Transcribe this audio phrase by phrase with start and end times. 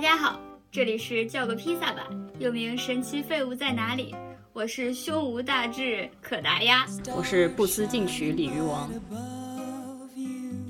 [0.00, 0.40] 家好，
[0.72, 4.14] 这里是叫个披萨吧，又名神奇废物在哪里？
[4.54, 8.90] 我是胸无大志可达鸭，我是不思进取鲤鱼王。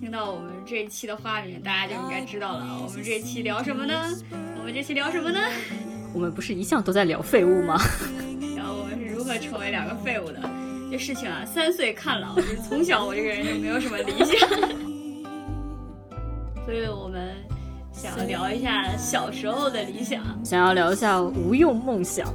[0.00, 2.82] 听到我们这一期的花名，大家就应该知道了。
[2.82, 3.94] 我们这期聊什么呢？
[4.58, 5.38] 我们这期聊什么呢？
[6.12, 7.78] 我们不是一向都在聊废物吗？
[8.56, 10.40] 然后我们是如何成为两个废物的？
[10.90, 14.48] 这事情啊，三岁看老，就是从小我这个人就没有什么理想，
[16.64, 17.32] 所以我们
[18.00, 22.26] 想要聊一下小时候的理想，想要聊一下无用梦想。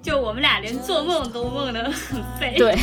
[0.00, 2.54] 就我们俩连做梦都梦得很废。
[2.56, 2.74] 对。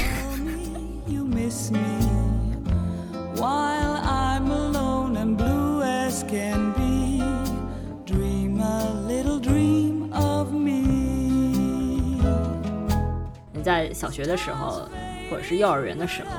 [13.51, 14.87] 你在小学的时候，
[15.31, 16.29] 或者是幼儿园的时候，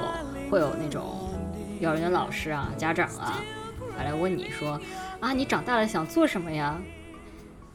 [0.48, 1.02] 会有那种
[1.80, 3.40] 幼儿园老师啊、家长啊，
[3.98, 4.80] 来问你说
[5.20, 6.80] ：“啊，你长大了想做什么呀？”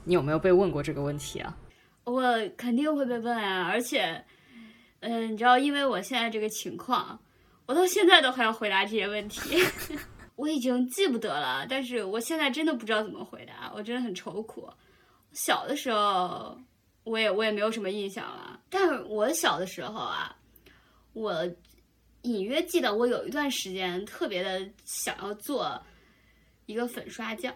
[0.03, 1.57] 你有没有被问过这个问题啊？
[2.03, 2.23] 我
[2.55, 4.23] 肯定会被问啊，而且，
[4.99, 7.19] 嗯，你知道，因为我现在这个情况，
[7.65, 9.57] 我到现在都还要回答这些问题，
[10.35, 11.65] 我已经记不得了。
[11.67, 14.69] 但是我现在真的不知道怎么回答，我真的很愁苦。
[15.31, 16.55] 小的时候，
[17.03, 18.59] 我也我也没有什么印象了。
[18.69, 20.35] 但是我小的时候啊，
[21.13, 21.43] 我
[22.21, 25.81] 隐约记得我有一段时间特别的想要做
[26.66, 27.53] 一个粉刷匠，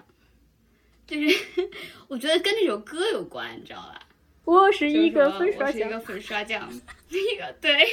[1.07, 1.39] 就是
[2.07, 3.99] 我觉得跟那首歌有关，你知道吧？
[4.45, 6.69] 我是一个粉刷匠，一个粉刷匠，
[7.09, 7.87] 那个对，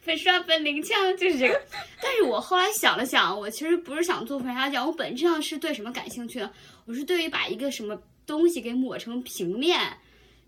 [0.00, 1.60] 粉刷本领强就是这个。
[2.02, 6.50] 但是我后来想了想，我其实不是想做粉刷匠，我本质上是对什么感兴趣呢？
[6.86, 9.80] 我是对于把一个什么东西给抹成平面。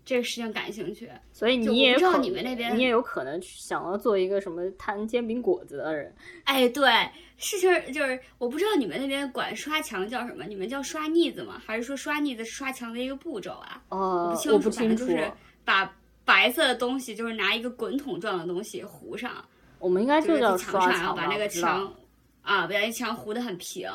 [0.03, 6.11] 这个事情感兴趣，所以你也知道你们那边，你也有可能想要做一个什么摊煎饼果子的人。
[6.43, 6.83] 哎，对，
[7.41, 11.59] 事情就是我不知道你们那边管刷墙叫什么，你们叫刷腻子吗？
[11.65, 13.81] 还是说刷腻子是刷墙的一个步骤啊？
[13.89, 15.07] 哦，我不清楚。
[15.07, 15.29] 就是
[15.65, 15.91] 把
[16.23, 19.43] 白色的东西，就是拿一个滚筒状的东西糊上。
[19.79, 21.91] 我们应该就叫墙上，然后把那个墙
[22.43, 23.89] 啊，把那墙糊的很平。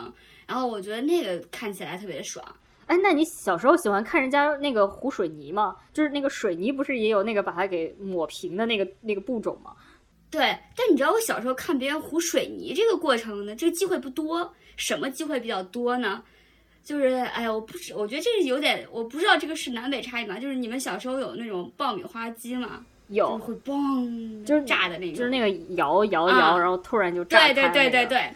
[0.47, 2.45] 然后我觉得那个看起来特别的爽。
[2.87, 5.77] 哎，那你小时候喜欢看人家那个糊水泥吗？
[5.93, 9.73] 就是那个水泥不是也有那个把它给抹平的那个那个步骤吗？
[10.31, 10.41] 对，
[10.77, 14.53] 但你知道我小时候看别人糊水泥这个过程呢，这个机会不多。
[14.77, 16.23] 什么机会比较多呢？
[16.85, 20.39] 就是，哎呀，我不是，我觉得这是有点，我不知道这个是南北差异吗？
[20.39, 22.85] 就是你们小时候有那种爆米花机吗？
[23.09, 27.55] 有，会嘣，就是炸的那个，就是那个摇摇摇，然后突然就炸开。
[27.55, 28.31] 对对对对对。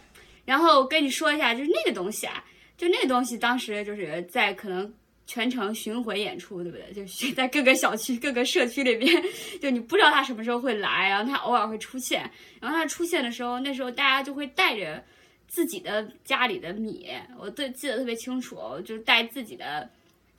[0.44, 2.42] 然后跟你说一下，就是那个东西啊。
[2.78, 4.90] 就那个东西，当时就是在可能
[5.30, 7.06] 全程巡回演出，对不对？
[7.06, 9.22] 就 在各个小区、各个社区里边，
[9.62, 12.28] 就你不知道他什么时候会来，然后他偶尔会出现。
[12.60, 15.04] 然后他出现的时候，那时候大家就会带着
[15.46, 17.08] 自己的家里的米，
[17.38, 19.88] 我对记得特别清楚，就带自己的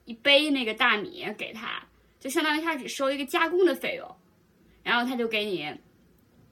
[0.03, 1.81] 一杯那个大米给他，
[2.19, 4.16] 就相当于他只收一个加工的费用，
[4.84, 5.73] 然后他就给你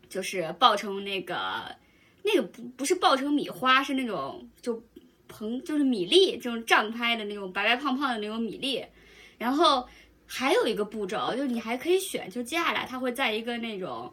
[0.07, 1.75] 就是爆成那个
[2.23, 4.81] 那个不不是爆成米花，是那种就。
[5.29, 8.83] 膨就是米粒，这种胀开的那种白白胖胖的那种米粒，
[9.37, 9.87] 然后
[10.25, 14.11] 还有一个步骤，就是你还可以选，就接下来它会在一个那种，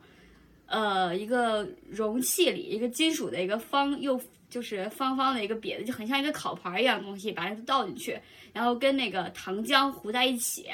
[0.67, 8.19] 呃，一个容器里，一个金属的一个方又就是方方的一个瘪的，就很像一个烤盘一样东西，把它倒进去，
[8.53, 10.69] 然后跟那个糖浆糊在一起，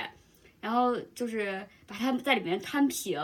[0.61, 3.19] 然后就是把它在里面摊平，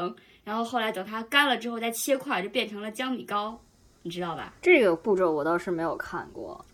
[0.45, 3.61] 然后后来等它干了之后再切块，就变成了江米糕，
[4.03, 4.55] 你知道吧？
[4.63, 6.65] 这个步骤我倒是没有看过。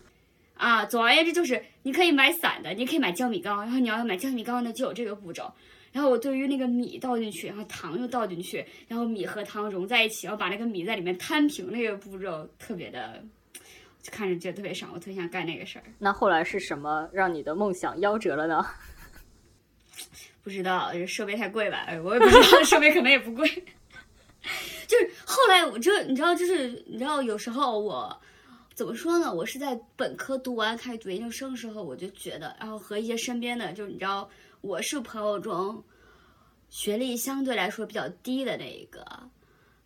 [0.55, 5.53] 啊，总而言之就是你可以买散的，你可以买江米糕，然后你要买江米糕呢，就有这个步骤。
[5.93, 13.23] 然后我对于那个米倒进去，然后糖又倒进去，然后米和糖融在一起，然后把那个米在里面摊平那个步骤，特别的，
[14.11, 15.85] 看着觉得特别爽，我特别想干那个事儿。
[15.99, 18.65] 那后来是什么让你的梦想夭折了呢？
[20.43, 21.87] 不知道，设备太贵吧？
[22.03, 23.49] 我也不知道，设备可能也不贵。
[24.87, 28.21] 就是后来我这你知道，就是你知道，有时候我。
[28.75, 29.32] 怎么说呢？
[29.32, 34.29] 我是在本科读完开始读研究生的时候，我就觉得，然后和一些身边的，就是你知道，
[34.62, 35.81] 我是朋友中
[36.69, 39.06] 学历相对来说比较低的那一个，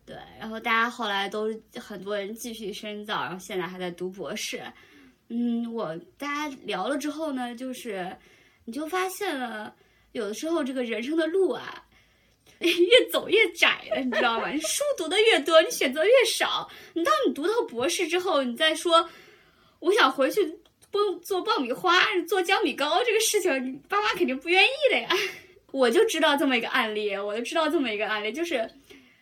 [0.06, 4.62] 对，然后大家后来都很多人继续深造，然后现在还在读博士。
[5.28, 8.16] 嗯，我大家聊了之后呢，就是
[8.64, 9.74] 你就发现了，
[10.12, 11.84] 有的时候这个人生的路啊。
[12.66, 14.50] 越走越窄了，你知道吗？
[14.50, 16.68] 你书读的越多，你选择越少。
[16.94, 19.08] 你当你读到博士之后，你再说
[19.78, 20.44] 我想回去
[20.90, 25.08] 做做爆米花、做江米糕这个事情，你爸妈肯定不愿意的呀。
[25.70, 28.68] 我就知道这么一个案例，我就知道这么一个案例，就是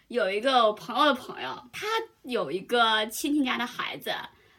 [0.09, 1.87] 有一个我朋友的朋友，他
[2.23, 4.15] 有一个亲戚家的孩子，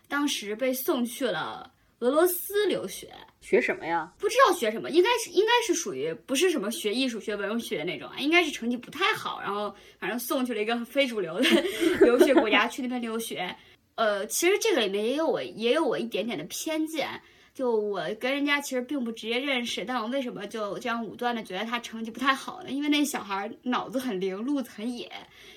[0.10, 3.10] 当时被送去了俄罗斯留学，
[3.40, 4.12] 学什么呀？
[4.18, 11.50] 不知道学什么，应该是应该是属于不是什么学艺术、学文学那种啊，应该是成绩不太好，然后反正送去了一个非主流的
[12.02, 13.56] 留学国家去那边留学。
[13.96, 17.08] 呃，其实这个里面也有我也有我一点点的偏见，
[17.54, 22.70] 就我跟人家其实并不直接认识，但我为什么就这样武断的觉得他成绩不太好呢？
[22.70, 25.10] 因为那小孩脑子很灵，路子很野，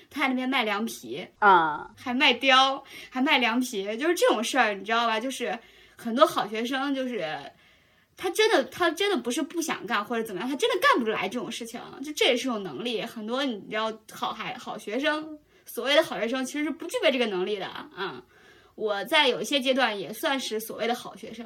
[0.09, 5.19] 他在那边卖凉皮啊，还卖貂，还卖凉皮，就是这种事儿，你知道吧？
[5.19, 5.59] 就是
[5.95, 7.27] 很多好学生就是。
[8.17, 11.81] 他真的，他真的不是不想干或者怎么样，他真的干不出来这种事情。
[12.03, 18.23] 就这也是种能力，很多你知道，好孩好学生，所谓的好学生其实是不具备这个能力的啊。
[18.75, 21.45] 我在有一些阶段也算是所谓的好学生，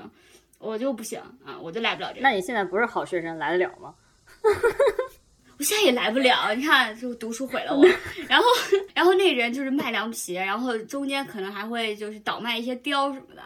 [0.59, 2.21] 我就不行啊，我就来不了这个。
[2.21, 3.95] 那你现在不是好学生，来得了吗？
[5.57, 7.85] 我现在也来不了，你看，就读书毁了我。
[8.27, 8.45] 然后，
[8.93, 13.41] 然后那人就是卖凉皮，然后中间可能还会就是倒卖一些貂什么的，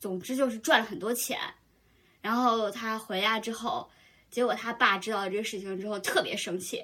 [0.00, 1.38] 总之就是赚了很多钱。
[2.22, 3.86] 然后他回家之后，
[4.30, 6.82] 结果他爸知道这个事情之后特别生气，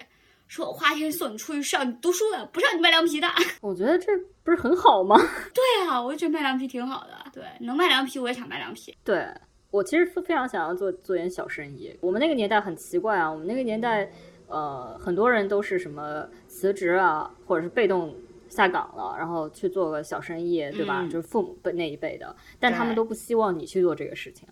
[0.49, 3.29] 说我花钱送你出去上读书的，不让你卖凉皮的。
[3.63, 4.07] 我觉得这
[4.43, 5.17] 不是很好吗？
[5.55, 7.13] 对啊，我就觉得卖凉皮挺好的。
[7.33, 8.95] 对，能卖凉皮我也想卖凉皮。
[9.05, 9.27] 对
[9.71, 11.97] 我其实非常想要做做点小生意。
[12.01, 14.11] 我们那个年代很奇怪啊，我们那个年代，
[14.49, 18.17] 呃，很多人都是什么辞职啊，或者是被动
[18.49, 21.05] 下岗了，然后去做个小生意，对吧？
[21.05, 24.49] 就是父母辈那一辈的，但他们都不希望你去做这个事情。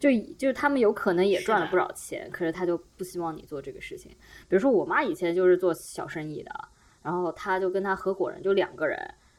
[0.00, 4.10] 就就是他们有可能也赚了不少钱，可是他就不希望你做这个事情。
[4.48, 6.50] 比如说我妈以前就是做小生意的，
[7.02, 8.98] 然后他就跟他合伙人就两个人，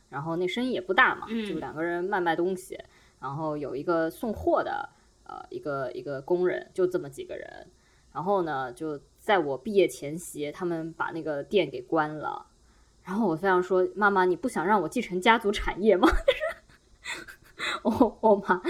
[0.09, 2.79] 然后那生意也不大嘛，就两个人卖卖东西，
[3.19, 4.87] 然后有一个送货的，
[5.23, 7.67] 呃，一个一个工人，就这么几个人。
[8.13, 12.45] 然后呢，就在我毕业前夕，他们把那个店给关了。
[13.03, 16.07] 然后我非常说：“妈妈，你不想让我继承家族产业吗？”
[17.83, 18.61] 我我妈，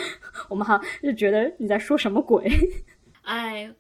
[0.50, 2.50] 我妈就觉得你在说什么鬼？
[3.24, 3.72] 哎，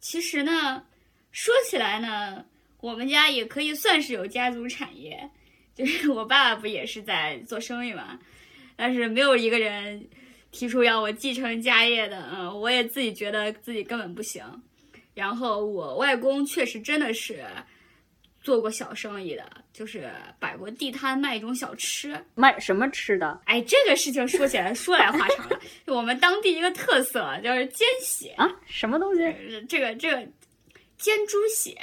[0.00, 0.82] 其实呢，
[1.30, 2.44] 说起来呢，
[2.80, 5.30] 我们家也可以算是有家族产业，
[5.74, 8.18] 就是 我爸爸不也是在做生意嘛，
[8.76, 10.06] 但是没有一个人
[10.50, 12.28] 提出要我继承家业的。
[12.32, 14.44] 嗯，我也自己觉得自己根本不行。
[15.14, 17.44] 然后我外公确实真的是。
[18.42, 23.40] 做过小生意的，就是摆过地摊卖一种小吃，卖什么吃的？
[23.44, 25.60] 哎，这个事情说起来说来话长了。
[25.86, 29.20] 就我们当地一个特色，就是煎血啊，什么东西？
[29.68, 30.16] 这个这个
[30.96, 31.76] 煎猪血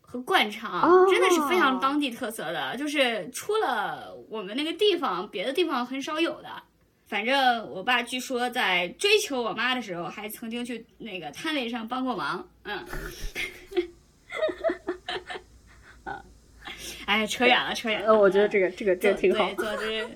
[0.00, 6.50] 和灌肠，真的是非常当地特色的，就是除了我们那个地方，别的地方很少有的。
[7.06, 12.46] 反正我爸据说在追求我妈的时候，还曾经去那个摊位上帮过忙。
[12.64, 12.84] 嗯。
[17.06, 18.08] 哎，扯远了，扯远了。
[18.08, 19.52] 呃，我觉得这个这个这个挺好。
[19.54, 20.08] 总之，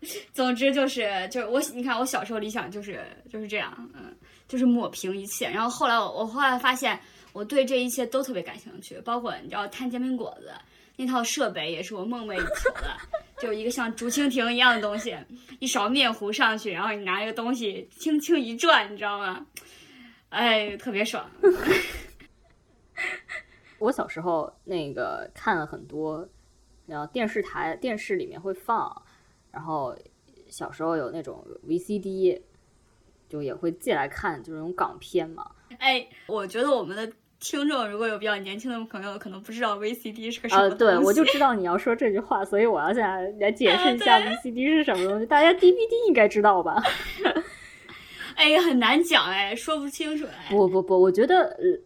[0.32, 4.14] 总之就是就是我，你看我小时候理想就是就是这样，嗯，
[4.48, 5.48] 就是抹平一切。
[5.48, 6.98] 然后后来我我后来发现，
[7.32, 10.50] 我对这一切都特别感兴趣，包括你知道摊煎饼果子
[10.96, 12.96] 那套设备也是我梦寐以求的，
[13.40, 15.16] 就一个像竹蜻蜓一样的东西，
[15.58, 19.44] 一勺面糊上去，然后你拿这个东西轻轻一转，你知道吗？
[20.28, 21.28] 哎，特别爽。
[23.84, 26.26] 我小时候那个看了很多，
[26.86, 29.02] 然后电视台电视里面会放，
[29.50, 29.94] 然后
[30.48, 32.40] 小时候有那种 VCD，
[33.28, 35.50] 就也会借来看，就是那种港片嘛。
[35.78, 40.78] 哎，我觉得我们的听众如果有比较年轻的朋友，可能不知道 VCD 是个什么东西。
[40.78, 45.26] 对，我就知道你要说这句话，所以我要现在来解释一下 VCD 是什么东西。
[45.26, 46.82] 大家 DVD 应该知道吧？
[48.34, 50.48] 哎，很难讲哎，说不清楚哎。
[50.48, 51.48] 不不不，我觉得。
[51.58, 51.78] 呃，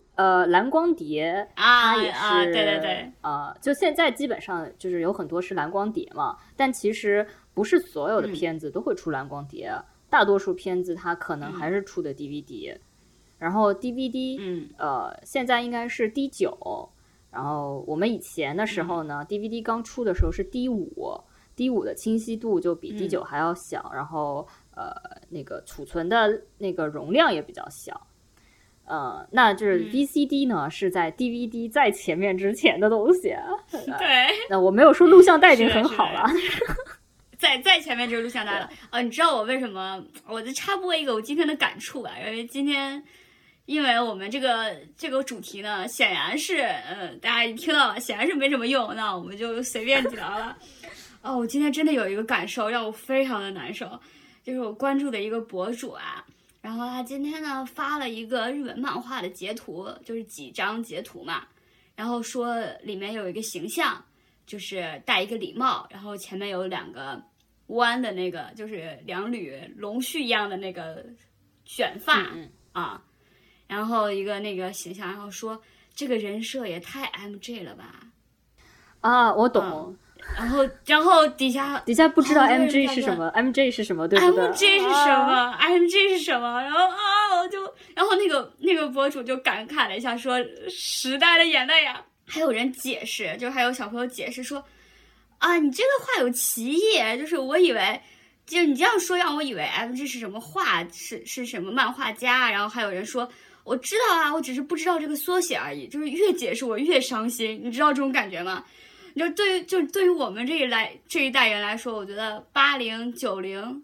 [0.49, 9.73] 蓝光碟啊也是，对对对，呃，就现在基本上就是有很多是蓝光碟嘛，但其实不是所有的片子都会出蓝光碟，
[10.11, 12.77] 大多数片子它可能还是出的 DVD，
[13.39, 16.89] 然后 DVD，嗯，呃，现在应该是 D 九，
[17.31, 21.21] 然后我们以前的时候呢，DVD 刚出的时候是 D 五
[21.55, 24.45] ，D 五的清晰度就比 D 九还要小，然后
[24.75, 24.93] 呃，
[25.29, 28.08] 那个储存的那个容量也比较小。
[28.89, 33.35] 呃，那就是 VCD 呢，是在 DVD 在前面之前的东西。
[33.99, 36.27] 对，那我没有说录像带已经很好了，
[37.37, 38.71] 在在前面就是录像带了。
[38.91, 40.03] 呃，你知道我为什么？
[40.27, 43.05] 我就插播一个我今天的感触吧，因为今天，
[43.67, 50.57] 因为我们这个这个主题呢，显然是，嗯，大家一听到了，显然是没什么用，那我们就随便聊了。
[51.21, 54.01] 哦，我今天真的有一个感受，让我非常的难受，
[54.43, 56.25] 就是我关注的一个博主啊。
[56.69, 61.47] 然后他今天呢发了一个日本漫画的截图，就是几张截图嘛。
[61.97, 64.05] 然后说里面有一个形象，
[64.45, 67.23] 就是戴一个礼帽，然后前面有两个
[67.69, 71.03] 弯的那个，就是两缕龙须一样的那个
[71.65, 73.03] 卷发、嗯啊，
[73.67, 75.59] 然后一个那个形象，然后说
[75.95, 77.99] 这个人设也太 MJ 了吧，
[79.01, 79.97] 啊，我嗯懂。
[80.37, 86.63] 然后然后底下底下不知道好多人 MJ 是什么，MJ 是什么，对不对 MJ 是什么、m j 是什么？
[86.63, 87.63] 然后啊，我就，
[87.95, 92.03] 然后那个那个博主就感慨了一下，说时代的眼泪呀。
[92.31, 94.63] 还有人解释，就还有小朋友解释说，
[95.39, 97.99] 啊，你这个话有歧义，就是我以为，
[98.45, 102.51] 就你这样说让我以为 M G 是什么画，是是什么漫画家。
[102.51, 103.27] 然后还有人说，
[103.65, 105.89] 我知道啊，我只是不知道这个缩写而已。
[105.89, 108.63] 就是越解释我越伤心，你知道这种感觉吗？
[109.19, 113.83] 你就对于就对于我们这一来这一代人来说，我觉得八零九零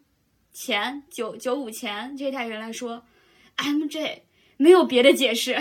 [0.52, 3.02] 前九九五前这一代人来说
[3.56, 4.20] ，MJ
[4.58, 5.56] 没有别的解释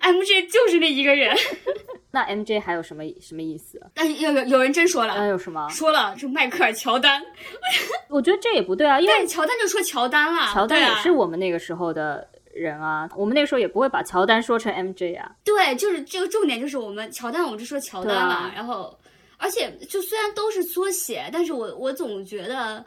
[0.00, 1.36] ，MJ 就是那一个人。
[2.12, 3.78] 那 MJ 还有什么什么意思？
[3.92, 5.68] 但是有有有人真说了，那有什么？
[5.68, 7.22] 说了是迈克尔乔丹，
[8.08, 15.30] 我觉得这也不对啊，因为乔丹就说乔丹了，乔丹也是我们那个时候的人啊，我们那个时候也不会把乔丹说成 MJ 啊。
[15.44, 18.98] 对，就是这个重点就是我们乔丹，我们就说乔丹了，啊然后
[19.40, 22.84] 而且就虽然都是缩写，但是我我总觉得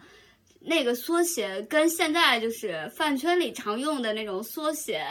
[0.59, 5.03] 那个缩写跟现在就是饭圈里常用的那种缩写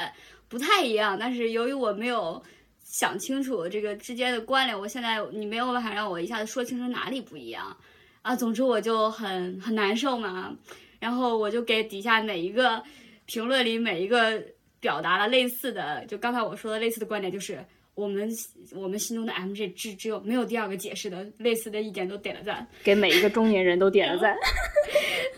[0.48, 2.40] 不太一样，但是由于我没有
[2.84, 7.76] 想清楚这个之间的关联，我现在你没有办法让我一下子说清楚哪里不一样。
[8.22, 10.56] 啊，总之我就很很难受嘛，
[11.00, 12.80] 然后我就给底下每一个
[13.26, 14.40] 评论里每一个
[14.78, 18.26] 表达了类似的，就刚才我说的类似的观点，就是我们
[18.74, 24.34] 我们心中的 MJ 只只有没有第二个解释的，类似的意见都点了赞，给每一个中年人都点了赞。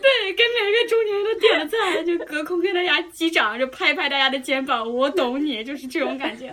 [0.01, 6.47] 对，给每一个中年人都点了赞，就隔空跟大家击掌，就拍拍大家的肩膀，我懂你， 就是这种感觉。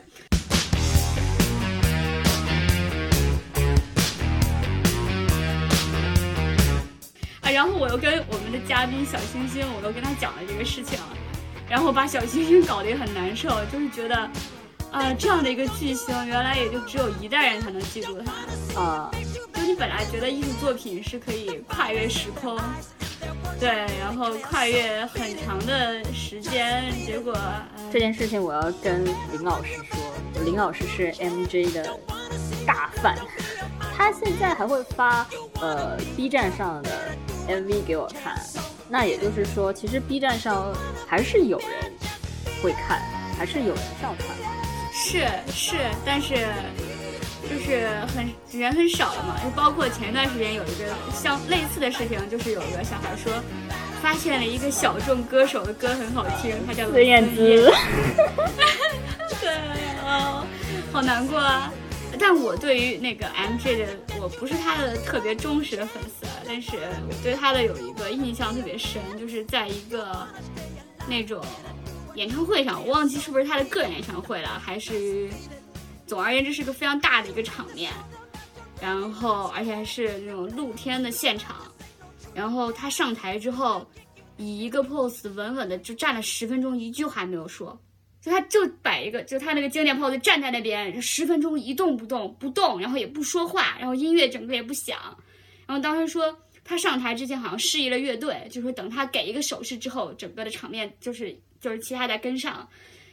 [7.42, 10.98] 啊，然后我又跟我们的嘉宾小星星，我都跟他讲了这个事情，
[11.70, 14.28] 然后把小星星搞得也很难受，就是觉得，
[14.92, 18.80] 啊、这样的一个巨星，原来也就只有一代人才能记住他。
[18.80, 19.10] 啊、
[19.54, 22.58] 就你本来觉得艺术作品是可以跨越时空，
[23.58, 23.68] 对，
[23.98, 27.34] 然后跨越很长的时间，结果，
[27.90, 31.98] 这件事情我要跟林老师说，林老师是 MJ 的
[32.66, 33.16] 大范，
[33.96, 35.26] 他现在还会发
[35.60, 37.16] 呃 B 站上的
[37.48, 38.38] MV 给我看，
[38.90, 40.70] 那也就是说，其实 B 站上
[41.06, 41.68] 还是有人
[42.62, 43.00] 会看，
[43.38, 44.51] 还是有人上传。
[45.12, 45.76] 是是，
[46.06, 46.34] 但是
[47.48, 48.26] 就是很
[48.58, 53.32] 人很少了嘛，就包括前一段时间有一个像类似的事情，就是有一个小孩说。
[54.02, 57.70] 发现了一个小众歌手的歌很好听，他叫孙燕姿。
[59.40, 59.48] 对，
[60.02, 60.44] 哦，
[60.92, 61.72] 好难过啊！
[62.18, 63.86] 但我对于那个 MJ 的，
[64.20, 66.70] 我不是他的特别忠实的粉丝，啊，但是
[67.08, 70.26] 我对他的有一个印象特别深，就是在一个
[71.06, 71.40] 那种
[72.14, 75.28] 演唱会上，我忘记是不是他的个人演唱会了，还是，
[76.06, 77.90] 总而言之是个非常大的一个场面，
[78.80, 81.56] 然后而且还是那种露天的现场，
[82.34, 83.86] 然后他上台之后，
[84.36, 87.78] 以一个 pose 稳稳的就站了十分钟，一句话没有说。
[88.20, 94.96] 就他就摆一个，就他那个经典 pose 站在那边十分钟一动不动不动，然后也不说话，然后音乐整个也不响。
[95.66, 102.68] 然后当时说他上台之前好像示意了乐队，就说等他给一个手势之后，整个的场面就是就是其他在跟上，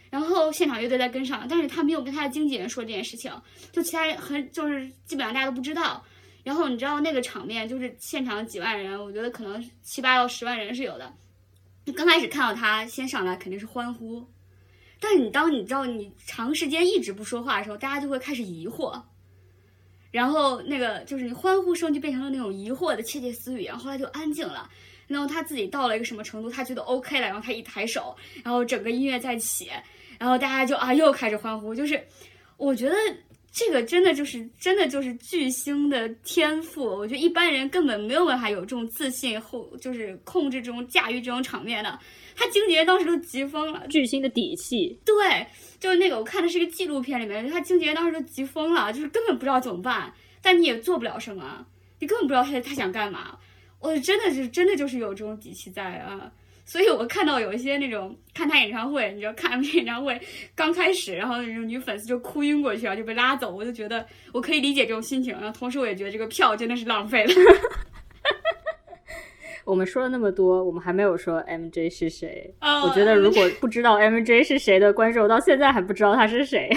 [0.10, 3.32] 然后现场乐队在跟上，但是他没有跟他的经纪人说这件事情，
[3.72, 6.03] 就其他人很就是基本上大家都不知道。
[6.44, 11.13] 然后你知道那个场面就是现场几万人，我觉得可能七八到十万人是有的。
[11.96, 14.25] 刚开始看到他先上来肯定是欢呼，
[15.00, 19.00] 但是你当你知道你长时间一直不说话的时候，大家就会开始疑惑。
[20.12, 24.68] 然后那个就是你欢呼声就变成了那种疑惑的窃窃私语，然后后来就安静了。
[25.10, 29.70] 然后他自己到了一个什么程度，他觉得 OK 了，然后他一抬手，然后整个音乐在起，
[30.20, 31.74] 然后大家就啊又开始欢呼。
[31.74, 32.01] 就是
[32.58, 32.96] 我觉得
[33.51, 42.00] 这个真的就是真的就是巨星的天赋，我觉得一般人根本没有办法有这种自信后，就是控制这种驾驭这种场面的。
[42.36, 45.46] 他经纪人当时都急疯了，巨星的底气，对，
[45.80, 51.66] 就是那个我看的是一个纪录片里面，他经纪人当时都急疯了，就是根本不知道怎么办，但你也做不了什么，
[52.00, 53.38] 你根本不知道他他想干嘛。
[53.80, 56.32] 我真的是真的就是有这种底气在啊，
[56.66, 60.20] 所以我看到有一些那种看他演唱会，你知道看 MV 演唱会
[60.56, 67.34] 刚开始，然后那种女粉丝就哭晕过去啊，就被拉走，我就觉得我可以理解这种心情，然后同时我也觉得这个票真的是浪费了。
[69.66, 72.52] 我们说了那么多，我们还没有说 MJ 是谁。
[72.60, 76.70] 哦我觉得如果不知道 MJ 是谁的观众，到现在还不知道他是谁。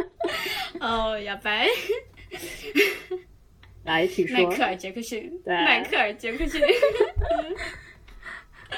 [0.80, 1.68] 哦呀白，
[3.84, 4.36] 来，请说。
[4.36, 5.54] 迈克尔·杰克逊，对。
[5.54, 6.60] 迈克尔·杰克逊。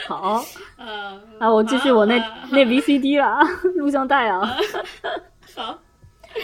[0.06, 0.44] 好，
[0.76, 2.46] 呃，啊，我继续我那啊。
[2.50, 3.42] 那 VCD 了啊，
[3.76, 4.46] 录像带啊，
[5.54, 5.78] 好，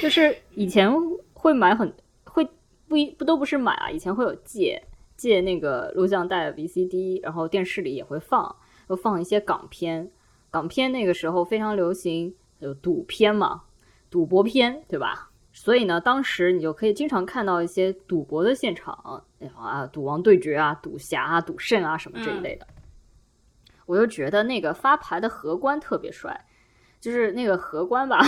[0.01, 0.91] 就是以前
[1.35, 1.93] 会买很
[2.25, 2.49] 会
[2.89, 4.83] 不一不都不是买啊，以前会有借
[5.17, 8.55] 借那个录像带的 VCD，然后电视里也会放，
[8.87, 10.11] 会放一些港片，
[10.51, 13.65] 港片那个时候非常流行有赌片嘛，
[14.09, 15.29] 赌博片对吧？
[15.65, 19.23] 所以呢，当时你就可以经常看到一些赌博的现场，
[19.55, 22.67] 啊，赌王对决啊，赌侠啊，赌圣啊什么这一类的。
[23.87, 26.37] 我就觉得那个发牌的荷官特别帅，
[26.99, 28.19] 就是那个荷官吧，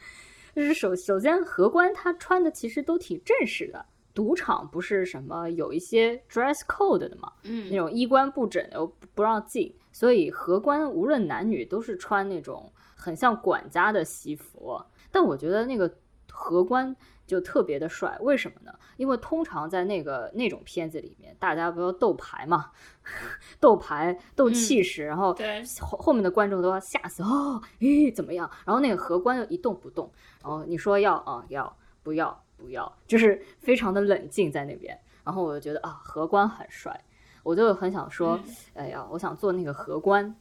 [0.56, 14.80] 就是首首先荷官他穿的其实都挺正式的，赌场不是什么有一些 dress code 的嘛，嗯那嗯种衣冠不整又不不让进，所以荷官无论男女都是穿那种很像管家的西服。
[15.10, 15.90] 但我觉得那个
[16.38, 16.94] 荷官
[17.26, 18.72] 就特别的帅，为什么呢？
[18.96, 22.70] 因为通常在那个那种片子里面，大家不要斗牌嘛，
[23.58, 28.48] 斗牌斗气势，然后对后后面的观众都要吓死哦，咦怎么样？
[28.64, 30.10] 然后那个荷官就一动不动，
[30.42, 34.96] 然后你说要啊、要不要不要，就是非常的冷静在那边。
[35.24, 37.04] 然后我就觉得啊，荷官很帅，
[37.42, 38.38] 我就很想说，
[38.74, 40.34] 哎呀，我想做那个荷官。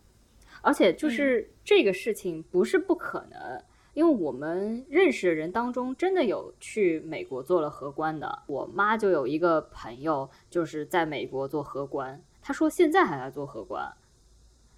[0.64, 3.64] 而且就是这个事情不是不可能，
[3.98, 8.44] 因为我们认识的人当中真的有去美国做了荷官的。
[8.46, 13.92] 我妈就有一个朋友就是在美国做荷官，她说现在还在做荷官。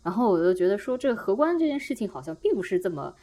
[0.02, 3.14] 然后我就觉得说，这个荷官这件事情好像并不是这么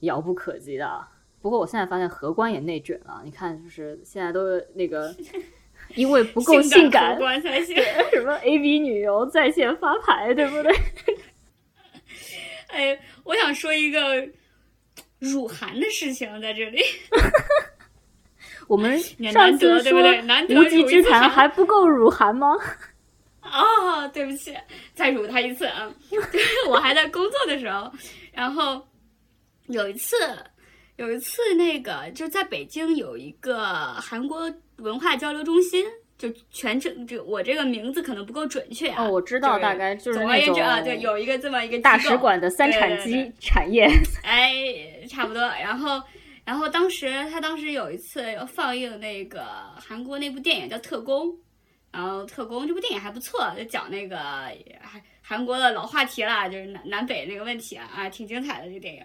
[0.00, 1.08] 遥不可及的。
[1.40, 5.16] 不过我现在发现荷官也内卷了，你看，就是现在都那个
[5.96, 7.74] 因为不够性感荷，官才行。
[8.12, 10.76] 什么 A B 女优在线发牌，对不对？
[12.68, 14.28] 哎，我想说一个
[15.18, 16.80] 辱韩的事情在这里。
[18.68, 22.54] 我们也上次说对不对难得无稽之谈还不够辱韩吗？
[23.40, 24.54] 哦，对不起，
[24.94, 25.90] 再辱他一次啊！
[26.68, 27.90] 我还在工作的时候，
[28.30, 28.86] 然后
[29.68, 30.16] 有一次，
[30.96, 33.56] 有一次那个就在北京有一个
[33.94, 35.82] 韩国文化交流中心，
[36.18, 39.04] 就全称这我这个名字可能不够准确啊。
[39.04, 43.88] 哦，我知道，大概就是总而言之啊，对，有一个这么一个大使馆的三产机产业。
[44.24, 45.40] 哎，差不多。
[45.40, 46.02] 然后，
[46.44, 51.28] 然后当时他当时有一次放映那个韩国那部电影叫《特工》，
[51.92, 54.18] 然后《特工》这部电影还不错，就讲那个
[54.82, 59.02] 韩韩国的老话题啦，就是南南北那个问题啊，啊，挺精彩的这个电影。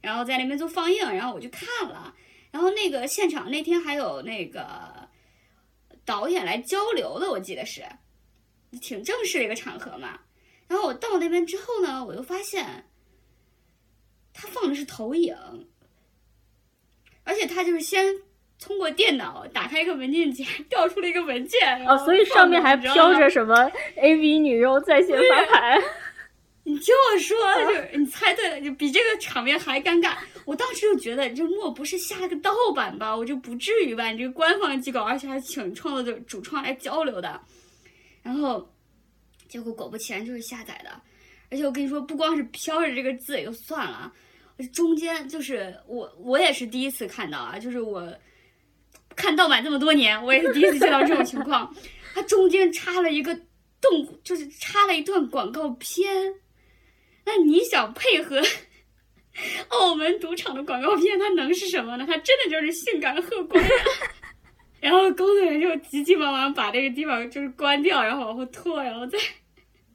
[0.00, 2.14] 然后在那边做放映，然后我就看了，
[2.50, 5.01] 然后那个现场那天还有那个
[6.04, 7.82] 导演来交流的，我记得是，
[8.80, 10.20] 挺正式的一个场合嘛。
[10.68, 12.86] 然后我到那边之后呢，我又发现。
[14.34, 15.36] 他放的是投影，
[17.22, 18.02] 而且他就是先
[18.58, 23.28] 通过电脑打开一个文件夹，调出了一个文件，然哦，所以上面还飘着。
[23.28, 23.54] 什么
[23.94, 25.78] AV 女优在线发牌？
[26.64, 30.16] 你听我说，就是你猜对了，就比这个场面还尴尬。
[30.44, 33.16] 我当时就觉得，这莫不是下了个盗版吧？
[33.16, 34.10] 我就不至于吧？
[34.10, 37.40] 你这个官方机构，而且还请创作者主创来交流的，
[38.22, 38.72] 然后
[39.48, 40.90] 结果果不其然就是下载的。
[41.50, 44.12] 而且我跟你说，不光是飘着这个字也就算了，
[44.72, 48.16] 中间就是我我也是第一次看到啊，就是我
[49.16, 51.74] 看盗版这么多年，我也是第一次见到这种情况。
[52.14, 53.34] 它中间插了一个
[53.80, 56.34] 动，就是插了一段广告片。
[57.24, 58.40] 那你想配合
[59.68, 62.04] 澳门赌场的广告片，它能是什么呢？
[62.06, 63.62] 它真的就是性感荷官。
[64.80, 69.16] 然后工作人员就急急忙忙把这个地方就是关掉，然后往后拖，然后再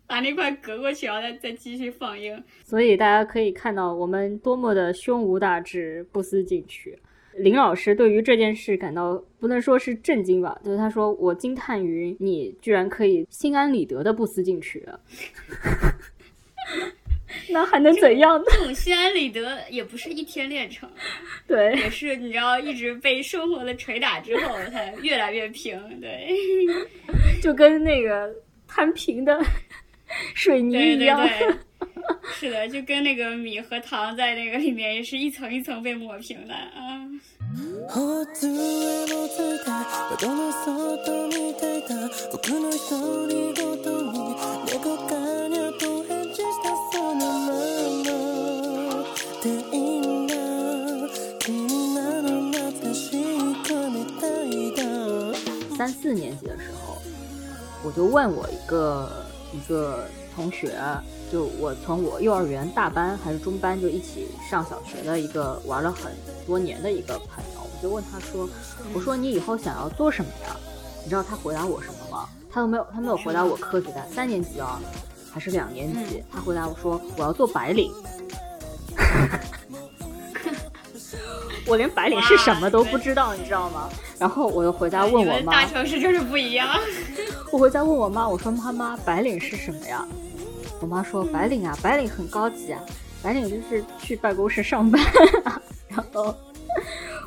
[0.08, 2.42] 把那块隔过去，然后再再继续放映。
[2.63, 6.98] 所以大家可以看到我们多么的胸无大志、不思进取。
[7.36, 14.84] 林老师对于这件事感到不能说是震惊吧，就是他说我惊叹于你居然可以心安理得的不思进取，
[17.50, 18.45] 那还能怎样呢？
[18.52, 20.89] 这种心安理得也不是一天练成，
[21.47, 25.80] 对，也是你知道一直被生活的捶打之后才越来越平。
[26.00, 26.30] 对，
[27.41, 28.30] 就跟那个
[28.67, 29.39] 摊平的
[30.34, 31.28] 水泥对对一样。
[31.28, 31.56] 对，
[32.34, 37.08] 是的，就跟那个米和糖在那个里面也是一层一层被抹平的啊。
[55.78, 56.98] 三四年级的时候，
[57.84, 59.10] 我就问我一个
[59.54, 60.76] 一个同学，
[61.32, 66.12] 就我从我幼儿园大班还是中班就一起上小学的一个玩了很
[66.46, 68.50] 多年的一个朋友，我就问他说
[68.93, 70.58] ：“我说你以后想要做什么呀？”
[71.06, 72.28] 你知道他回答我什么吗？
[72.52, 74.82] 他都没有，他没有回答我科学的，三年级啊，
[75.32, 77.92] 还是两年级，他回答我说我要做白领。
[81.66, 83.90] 我连白领是什么都不知道，你知道吗？
[84.18, 86.68] 然后我又回家问我妈大，城市就是不一样。
[87.52, 90.08] 我回家问我妈，我说妈妈，白领是什么呀？
[90.80, 92.82] 我妈说白领啊，白领很高级啊，
[93.22, 95.04] 白领就是去办公室上班、
[95.44, 95.62] 啊。
[95.90, 96.34] 然后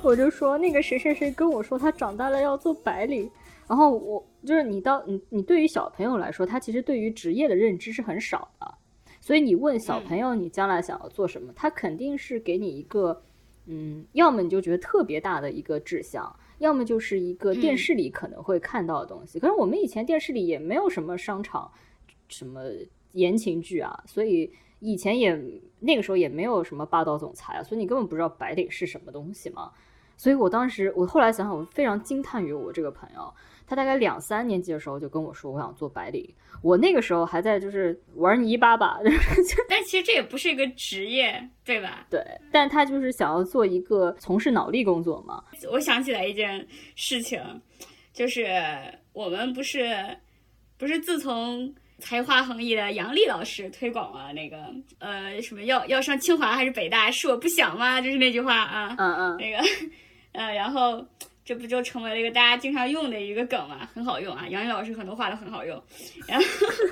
[0.03, 3.31] 我就说那个谁谁谁跟我说他长大了要做白领。
[3.71, 8.75] 然后我就是你到你你对于小朋友来说，他其实对于职业的认知是很少的，
[9.21, 13.23] 所以你问小朋友你将来想要做什么，他肯定是给你一个
[13.67, 19.39] 嗯，要么你就觉得特别大的一个志向，要么就是一个电视里可能会看到的东西。
[19.39, 21.71] 可是我们以前电视里也没有什么商场，
[22.27, 22.65] 什么
[23.13, 25.41] 言情剧啊，所以以前也
[25.79, 29.71] 那个时候也没有什么霸道总裁啊，所以你根本不知道白领是什么东西嘛。
[30.17, 33.33] 所以我当时，我后来想想，我非常惊叹于我这个朋友，
[33.71, 36.29] 他大概两三年级的时候就跟我说，我想做白领。
[36.61, 38.99] 我那个时候还在就是玩泥巴吧，
[39.69, 42.05] 但其实这也不是一个职业，对吧？
[42.11, 45.45] 对，但他就是想要做一个从事脑力工作嘛。
[45.71, 47.41] 我想起来一件事情，
[48.13, 48.45] 就是
[49.13, 49.89] 我们不是
[50.77, 54.59] 不是自从才华横溢的杨丽老师推广了那个
[54.99, 58.01] 呃什么要要上清华还是北大是我不想吗？
[58.01, 59.59] 就是那句话啊，嗯嗯，那个
[60.33, 61.07] 呃，然后
[61.51, 64.47] 这不就成为了一个大家经常用的一个梗嘛，很好用啊。
[64.51, 65.83] 杨毅老师很多话都很好用。
[66.29, 66.45] 然后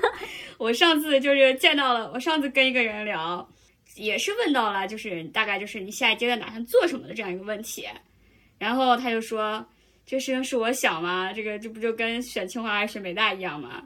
[0.59, 3.49] 我上次就是见到了，我上次跟一个人聊，
[3.95, 7.87] 也是问到了，就是大概就是你下一阶段打算做什么的这样一个问题。
[8.57, 9.65] 然后他就说，
[10.05, 11.31] 这事情是我想吗？
[11.31, 13.81] 这个这不就跟选清华还是选北大一样吗？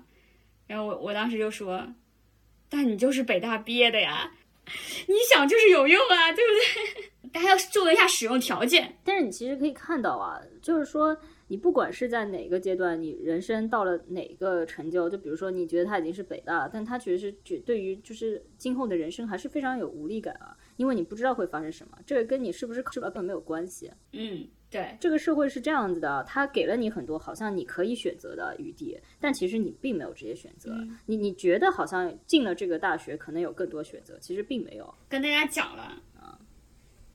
[0.65, 1.88] 然后我我当时就说，
[2.67, 4.31] 但你就是北大毕业的呀，
[5.05, 6.72] 你想就是有用啊，对不对？
[7.53, 8.95] 要注意一下使用条件。
[9.03, 11.15] 但是你其实可以看到啊，就是说
[11.47, 23.91] 你不管是在哪个阶段，你人生到了哪个成就，就比如说你觉得他已经是北大了，但他其实是觉对于就是今后的人生还是非常有无力感啊，因为你不知道会发生什么，这个跟你是不是是吧根本没有关系。
[24.13, 30.71] 嗯，对，这个社会是这样子的，它给了你很多好像你可以选择的余地，但其实你并没有这些选择。
[30.71, 34.93] 嗯你你觉得好像进了这个大学可能有更多选择，其实并没有。
[35.09, 36.12] 跟大家讲了啊，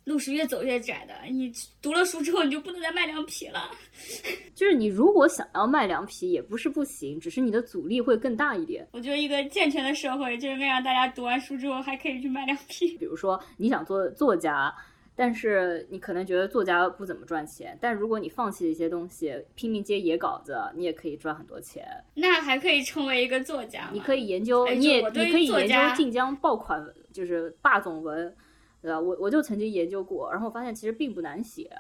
[0.09, 1.14] 路是越走越窄的。
[1.31, 3.71] 你读了书之后，你就不能再卖凉皮了。
[4.57, 8.88] 就是你如果想要卖凉皮，也不是不行，只是你的阻力会更大一点。
[8.92, 12.97] 我觉得一个健全的社会，就应该让大家读完书之后还可以去卖凉皮。
[12.97, 14.75] 比如说你想做作家，
[15.14, 21.87] 但是你可能觉得作家不怎么赚钱，但如果你放弃一些东西，拼命接野稿子，你也可以赚很多钱。
[22.14, 23.90] 那还可以成为一个作家？
[23.92, 28.35] 你可以研究，哎你也你可以研究晋江爆款，就是霸总文，
[28.81, 28.99] 对吧？
[28.99, 31.71] 我我就曾经研究过，然后发现其实并不难写，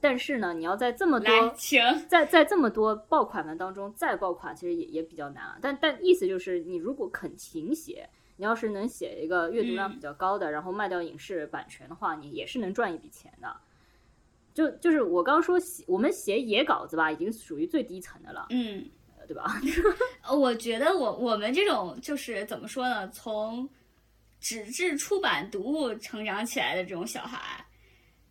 [0.00, 1.80] 但是呢，你要在这么来，多请。
[2.06, 5.58] 在在这么多爆款文当中再爆款，其实也也比较难啊。
[5.60, 13.56] 但但意思就是，你如果肯勤写，你要是能写一个阅读量嗯比较高的，然后卖掉影视版权的话，你也是能赚一笔钱的。
[14.52, 18.84] 就就是我刚刚说写我们写野稿子吧，已经属于最低层的了，嗯，
[19.26, 19.60] 对吧？
[20.26, 23.08] 呃我觉得我我们这种就是怎么说呢？
[23.08, 23.68] 从
[24.40, 27.64] 纸质出版读物成长起来的这种小孩，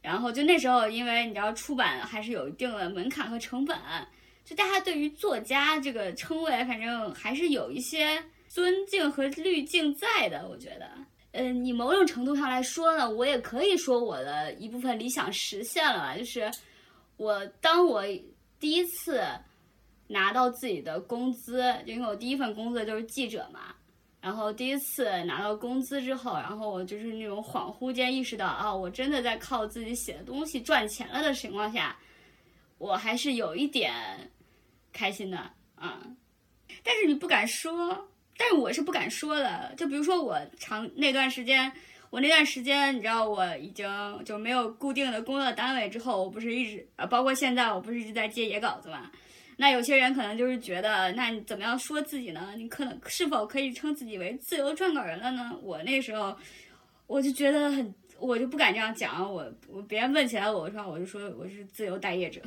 [0.01, 3.77] 然后就那时候，因为你知道出版还是有一定的门槛和成本，
[4.43, 10.47] 就大家对于作家这个称谓，反正还是有一些尊敬和滤镜在的。
[10.47, 10.89] 我觉得，
[11.31, 16.51] 嗯，你某种程度上来说呢，我也可以说我的一部分理想实现了吧，就是
[17.17, 18.03] 我当我
[18.59, 19.21] 第一次。
[20.07, 23.73] 拿到自己的工资，就因为我第一份工作就是记者嘛，
[24.25, 31.95] 然后第一次拿到工资之后，然后我就是那种恍惚间意识到啊，我真的在靠自己写的东西赚钱了的情况下，
[32.79, 33.93] 我还是有一点
[34.91, 35.37] 开心的
[35.75, 36.01] 啊、
[36.83, 39.71] 但是你不敢说，但是我是不敢说的。
[39.77, 41.71] 就比如说我长那段时间，
[42.09, 43.87] 我那段时间，你知道我已经
[44.25, 49.11] 就没有固定的工作单位之后，我不是一直呃，包括现在我不是一直在接野稿子嘛。
[49.57, 52.49] 那有些人可能就是觉得，那你怎么样说自己呢？
[52.57, 55.51] 你可能是否可以称自己为自由撰稿人了呢？
[55.61, 56.35] 我那时候
[57.07, 59.31] 我就觉得很，我就不敢这样讲。
[59.31, 62.41] 我我别人问起来我说，我就说我是自由待业者。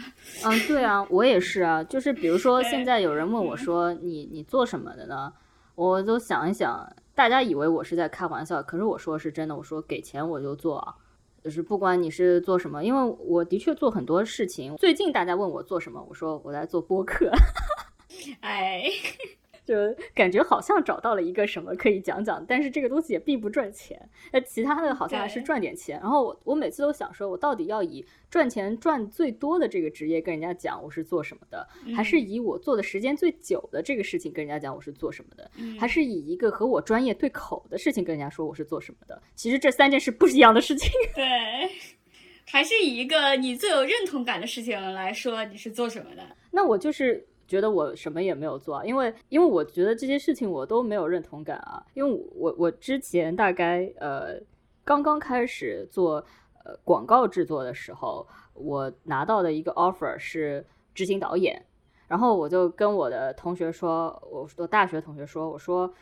[0.44, 1.82] 嗯， 对啊，我也是啊。
[1.84, 5.32] 就是比如说，现在有人问我嗯说：“你你做什么的呢？”
[5.76, 9.56] 我都想一想，大家以为我是在开玩笑，可是我说是真的。
[9.56, 10.94] 我说给钱我就做啊，
[11.42, 14.76] 就是不管你是做什么，因为我的确做很多事情。
[14.76, 17.30] 最近大家问我做什么，我说我在做播客。
[18.40, 18.84] 哎，
[19.68, 19.74] 就
[20.14, 24.00] 感觉好像找到了一个什么可以讲讲，但是这个东西也并不赚钱。
[24.32, 26.00] 那其他的好像还是赚点钱。
[26.00, 39.20] 然后我我每次都想说，我到底要以赚钱赚最多的这个职业跟人家讲我是做什么的，还是以我做的时间最久的这个事情跟人家讲我是做什么的，嗯还是以一个和我专业对口的事情跟人家说我是做什么的？
[39.34, 40.90] 其实这三件事不是一样的事情。
[41.14, 41.24] 对，
[42.46, 46.22] 还是以一个你最有认同感的事情来说你是做什么的。
[46.50, 54.38] 那我就是觉得我什么也没有做啊，因为因为我觉得这些事情我都没有认同感啊，因为我我之前大概呃
[54.84, 56.24] 刚刚开始做
[56.64, 61.64] 呃广告制作的时候，我拿到的一个 offer 是执行导演，
[62.06, 65.92] 然后我就跟我的同学说，我我大学同学说，我说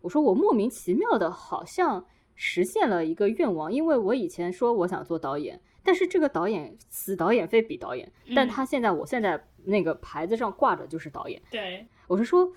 [0.00, 2.02] 我说我莫名其妙的好像
[2.34, 8.48] 实现了一个愿望，因为我以前说我想做导演，但是这个导演此导演非彼导演，但嗯。
[8.48, 12.52] 他现在我现在那个牌子上挂着就是导演，对，我是说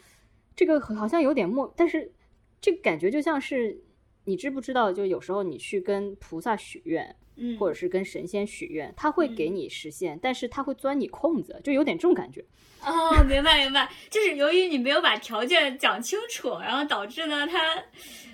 [0.56, 2.12] 这个好像有点莫，但是
[2.62, 3.82] 这个感觉就像是
[4.26, 9.56] 你知不知道，就有时候你去跟菩萨许愿，嗯，或者是跟神仙许愿，他会给嗯。
[9.56, 12.44] 你实现，但是他会钻你空子，就有点这种感觉。
[12.86, 17.60] 哦，明白明白，就是由于你没有把条件讲清楚，然后导致呢，他，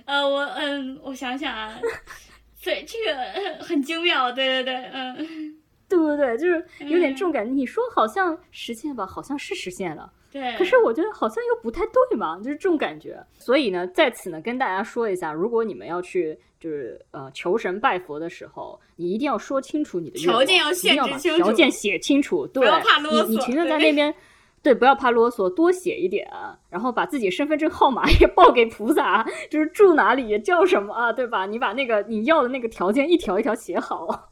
[0.05, 1.79] 呃，我嗯，我想想啊，
[2.63, 5.58] 对，这个呃很精妙，对对对，嗯，
[5.89, 6.37] 对不对？
[6.37, 7.51] 就是有点嗯这种感觉。
[7.51, 10.55] 你说好像实现吧，好像是实现了，对。
[10.57, 13.21] 可是我觉得好像又不太对嘛，就是这种感觉。
[13.37, 24.13] 所以呢，在此呢跟大家说一下，如果你们要去就是呃求神拜佛的时候，你一定要说清楚你的条件要限制清楚条件写清楚，对，不要怕啰嗦你你停留在那边。
[24.61, 26.29] 对，不要怕啰嗦，多写一点，
[26.69, 31.45] 然后把自己身份证号码也报给菩萨，就是住哪里叫什么啊，对吧？
[31.45, 34.31] 你把那个你要的那个条件一条一条写好。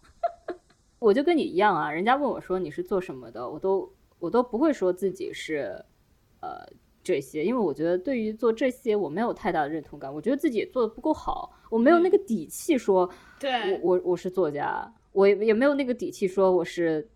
[0.99, 5.83] 我就跟你一样啊，人家问我说你是做什么的，我都我都不会说自己是
[6.41, 6.65] 呃
[7.03, 17.09] 这些，因为我觉得对于做这些我没有太大的认同感，我觉得自己也做的不够好，我没有那个底气说我对，我我我是作家，我也也没有那个底气说我是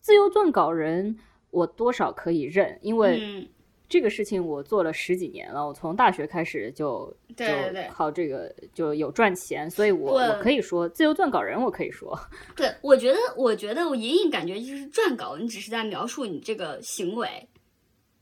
[0.00, 1.16] 自由撰稿人，
[1.50, 3.48] 我多少可以认，因为嗯，
[3.94, 7.46] 这个事情我做了十几年了，我从大学开始就就
[7.92, 12.18] 靠这个就有赚钱，所以我我我可以说自由撰稿人，我可以说。
[12.56, 17.48] 对，我觉得，我觉得我隐隐感觉就是撰稿，你只是在描述你这个行为，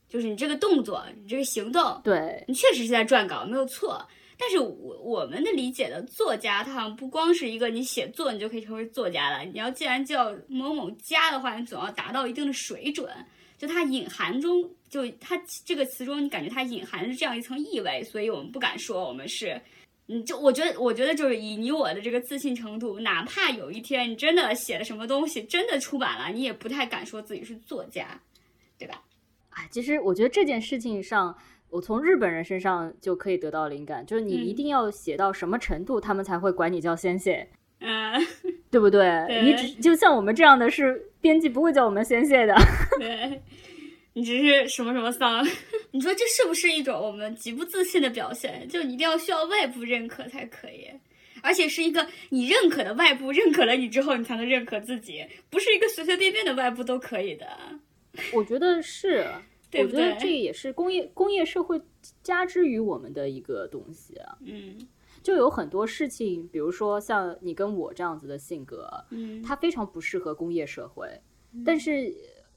[0.07, 4.07] 就是你这个动作，你这个行动，对，你确实是在撰稿，没有错。
[4.37, 9.43] 但是我我们的理解的作家，他好像不光是一个你写作你就可以成为作家了。
[9.43, 13.09] 你要既然叫某某家的话，你总要达到一定的水准。
[13.55, 19.59] 就它隐含中，就它这个词中，你感觉它隐含着这样一层意味，所以我们不敢说我们是。
[20.07, 28.19] 嗯，就我觉得，我觉得就是以你我的这个自信程度，哪怕有一天你真的写了什么东西，真的出版了，你也不太敢说自己是作家，
[28.77, 29.01] 对吧？
[29.49, 31.33] 啊，其实我觉得这件事情上，
[31.69, 37.33] 我从日本人身上就可以得到灵感，就是你一嗯定要写到什么程度，他们才会管你叫先生，
[37.79, 38.13] 嗯，
[38.69, 39.25] 对不对？
[39.29, 42.53] 对你只就像我们这样的是编辑不会叫我们先生的。
[42.99, 43.41] 对，
[44.13, 45.45] 你只是什么什么丧，
[45.91, 48.67] 你说这是不是一种我们极不自信的表现？
[48.69, 50.87] 就你一定要需要外部认可才可以，
[51.41, 57.47] 而且是一个你认可的外部认可了你之后，你才能认可自己，不是一个随随便便的外部都可以的。
[58.33, 59.25] 我觉得是，
[59.71, 61.81] 对不我觉得这也是工业工业社会
[62.21, 64.37] 加之于我们的一个东西啊。
[64.41, 64.77] 嗯
[65.23, 71.07] 就有很多事情，比如说像你跟我这样子的性格，嗯，它非常不适合工业社会。
[71.65, 72.13] 但是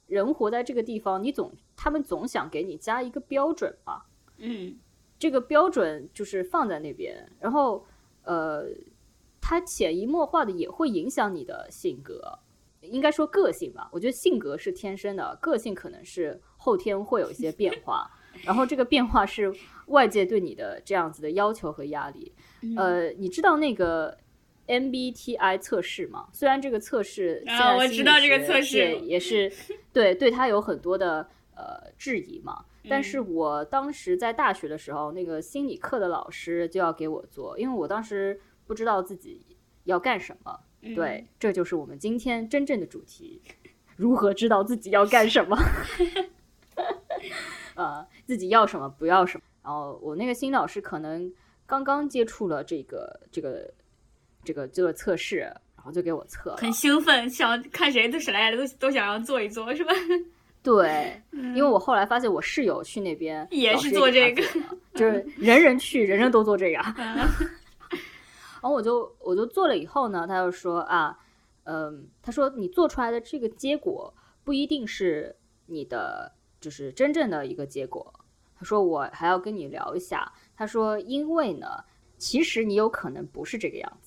[0.07, 4.01] 人活在这个地方，你总他们总想给你加一个标准嘛，
[4.37, 4.75] 嗯
[5.19, 7.85] 这个标准就是放在那边，然后
[8.23, 8.65] 呃，
[9.41, 12.21] 它潜移默化的也会影响你的性格，
[12.81, 13.89] 应该说个性吧。
[13.91, 18.07] 我觉得性格是天生的，个性可能是后天会有一些变化，
[18.45, 19.51] 然后这个变化是
[19.87, 22.31] 外界对你的这样子的要求和压力。
[22.61, 24.15] 嗯呃，你知道那个
[24.67, 26.27] MBTI 测试嘛？
[26.33, 29.51] 虽然这个测试现啊我知道这个测试也是
[29.93, 32.65] 对对它有很多的呃质疑嘛。
[32.89, 39.45] 但是嗯我当时在大学的时候，那个心理课的老师就要给我做，因为我当时不知道自己
[39.83, 40.59] 要干什么。
[40.81, 43.41] 嗯对，这就是我们今天真正的主题：
[43.97, 45.57] 如何知道自己要干什么？
[47.75, 49.43] 呃，自己要什么，不要什么。
[49.63, 51.33] 然后我那个新老师可能
[51.65, 53.73] 刚刚接触了这个这个
[54.47, 55.39] 这个这个测试，
[55.75, 56.57] 然后就给我测了。
[56.57, 59.91] 很兴奋，想看谁的谁来了都都想要做一做，是吧？
[60.63, 64.41] 对， 因为我后来发现我室友去那边嗯也是做这个
[64.93, 66.79] 就是人人去，人人都做这个。
[66.97, 67.17] 嗯
[68.59, 71.17] 然后我就我就做了以后呢，他就说啊，
[71.63, 75.33] 嗯，他说你做出来的这个结果不一定是
[75.67, 78.11] 你的就是真正的一个结果，
[78.57, 80.29] 他说我还要跟你聊一下。
[80.55, 81.67] 他说因为呢，
[82.17, 84.06] 其实你有可能不是这个样子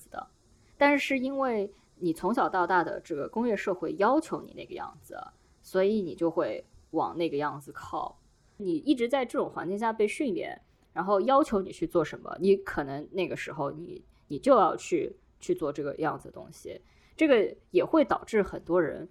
[0.81, 5.15] 但是因为你从小到大的这个工业社会要求你那个样子，
[5.61, 8.17] 所以你就会往那个样子靠。
[8.57, 10.59] 你一直在这种环境下被训练，
[10.91, 16.81] 然后要求你去做什么，你可能那个时候你你就要去去做这个样子的东西。
[17.15, 19.07] 这个也会导致很多人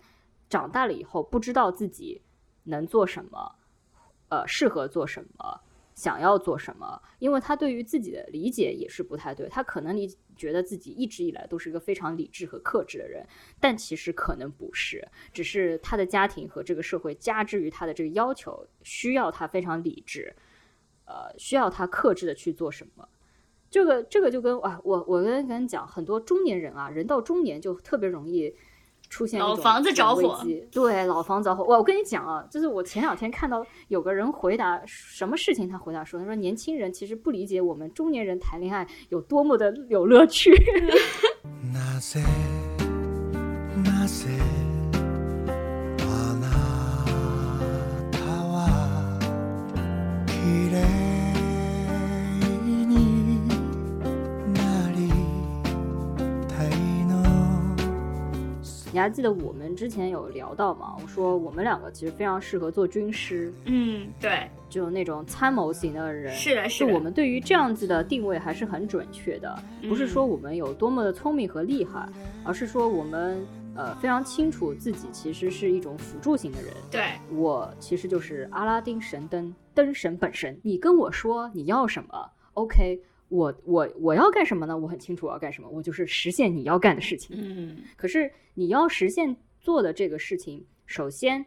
[0.48, 2.20] 长大了以后不知道自己
[2.64, 3.54] 能做什么，
[4.28, 5.60] 呃，适合做什么，
[5.94, 9.48] 想要做什么，因为他对于自己的理解也是不太对。
[9.48, 13.26] 他可能理觉得自己一直以来都是一个非常理智和克制的人，
[13.60, 20.34] 但其实可能不是，只是他的家庭和这个社会加之于他的这个要求，需要他非常理智，
[21.04, 23.06] 呃，需要他克制的去做什么。
[23.68, 28.56] 这个这个就跟啊，我我跟跟你讲，很多中年人啊，人到中年就特别容易
[29.09, 31.63] 出现一种老房子着火危机，对，老房子着火。
[31.65, 40.51] 哇，我跟你讲啊，就是我前两天看到有个人回答什么事情，他回答说，他说年轻人其实不理解我们中年人谈恋爱有多么的有乐趣。
[41.73, 42.21] なぜ
[43.83, 44.27] なぜ
[58.92, 60.96] 你还记得我们之前有聊到吗？
[61.00, 66.34] 我说我们两个其实非常适合做军师，嗯，对，就那种参谋型的人。
[66.34, 69.56] 是的，是的，我们对于这样子的定位还是很准确的，
[69.88, 72.08] 不是嗯说我们有多么的聪明和厉害，
[72.44, 76.72] 而是说我们呃非常清楚自己其实是一种辅助型的人。
[76.90, 80.58] 对，我其实就是阿拉丁神灯灯神本身。
[80.62, 83.00] 你跟我说你要什么，OK，
[83.30, 84.76] 我我我要干什么呢？
[84.76, 87.34] 我很清楚我要干什么，我就是实现你要干的事情。
[87.40, 91.46] 嗯，可是你要实现做的这个事情，首先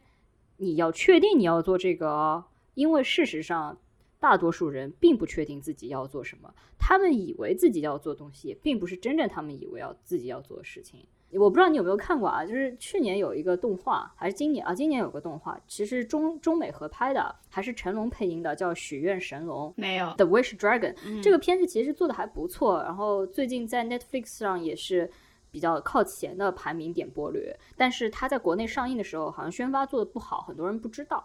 [0.57, 3.77] 你要确定你要做这个哦，因为事实上
[4.19, 11.05] 大多数人并不确定自己要做什么，他们以为自己要做东西，也并不是真正他们以为要自己要做的事情。
[11.39, 12.45] 我不知道你有没有看过啊？
[12.45, 14.73] 就是去年有一个动画，还是今年啊？
[14.73, 19.69] 今年有个动画，其实中中美合拍的，还是成龙配音的，叫《许愿神龙》。
[19.75, 25.09] 没有，The Wish Dragon、嗯这个片子其实做的还不错，然后最近在 Netflix 上也是
[25.49, 31.23] 比较靠前的排名点播率，但是它在国内上映的时候好像宣发做的不好，很多人不知道。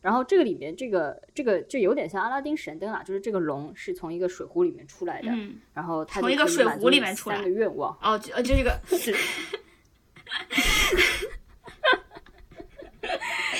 [0.00, 7.96] 然后这个里面这个这个就有点像阿拉丁神灯啊，就是这个龙是从一个水壶里面出来的，嗯，然后它从一个水壶里面出来三个愿望。
[8.00, 9.12] 哦，就就这个 是，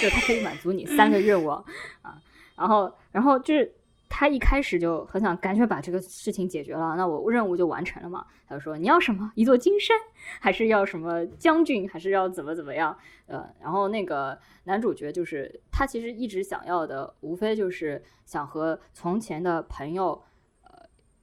[0.00, 1.62] 就它可以满足你三个愿望
[2.02, 2.18] 啊。
[2.56, 3.72] 然后，然后就是
[4.10, 8.26] 他一开始就很想赶紧把这个事情解决了，那我任务就完成了嘛。
[8.46, 9.30] 他就说你要什么？
[9.36, 9.96] 一座金山，
[10.40, 12.94] 还是要什么将军，还是要怎么怎么样？
[13.26, 20.20] 呃，然后那个男主角就是他其实一直想要的，无非就是想和从前的朋友，
[20.64, 20.70] 呃，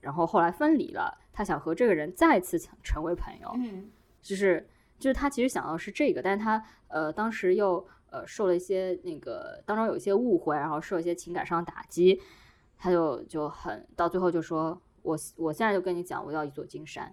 [0.00, 3.52] 然后后来分离了，他想和这个人再次成成为朋友。
[3.56, 12.20] 嗯就是就是他其实想要是这个，但是他呃当时又呃受了一些那个当中有一些误会，然后受一些情感上的打击，
[12.78, 17.12] 他就就很到最后就说我我现在就跟你讲，我要一座金山，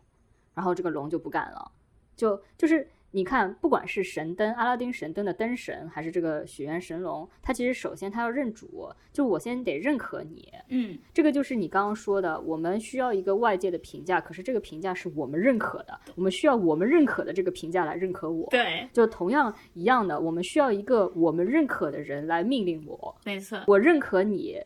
[0.54, 1.72] 然后这个龙就不干了，
[2.16, 2.88] 就就是。
[3.12, 18.50] 你看，不管是神灯阿拉丁神灯的灯神，还是这个许愿神龙，他其实首先他要认主，就我先得认可你，嗯这个就是你刚刚说的，我们需要一个外界的评价，可是这个评价是我们认可的，我们需要我们认可的这个评价来认可我。
[18.50, 24.62] 对，就同样一样的，我们需要一个我们认可的人来命令我，没错，我认可你，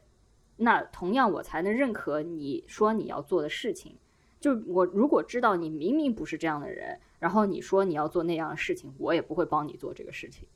[0.62, 3.98] 那同样我才能认可你说你要做的事情。
[4.42, 10.48] 就我如果知道你明明不是这样的人，然后你说你要做那样的事情，我也不会帮你做这个事情。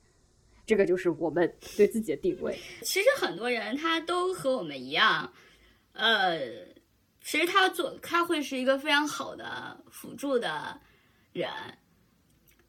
[0.65, 2.57] 这个就是我们 对自己的定位。
[2.81, 5.31] 其实很多人他都和我们一样，
[5.91, 6.39] 呃，
[7.21, 10.79] 其实他做他会是一个非常好的辅助的
[11.33, 11.49] 人，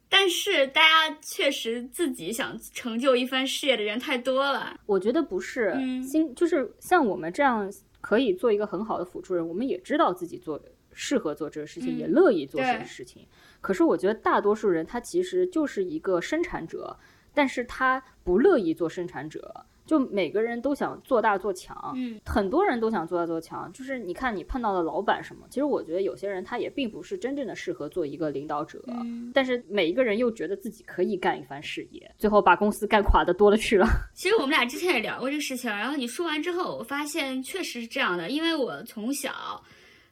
[0.09, 4.79] 但是大家确实自己想成就一番事业的人太多了。
[4.85, 10.61] 我觉得不是，嗯新就是像我们这样可以做一个很好的辅助人，我们也知道自己做
[10.93, 13.27] 适合做这个事情，嗯也乐意做这个事情。
[13.61, 16.97] 可是我觉得大多数人他其实就是一个生产者，
[17.33, 19.65] 但是他不乐意做生产者。
[19.85, 23.71] 就每个人都想做大做强，嗯，很多人都想做大做强。
[23.71, 33.87] 就是你看你碰到的老板什么，其实我觉得有些人他也并不是真正的适合做一个领导者，嗯但是每一个人又觉得自己可以干一番事业，最后把公司干垮的多了去了。
[34.15, 39.63] 其实我们俩之前也聊过这个事情，然后你说完之后，我发现确实是这样的，因为我从小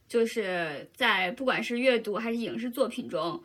[0.07, 3.41] 就是在不管是阅读还是影视作品中，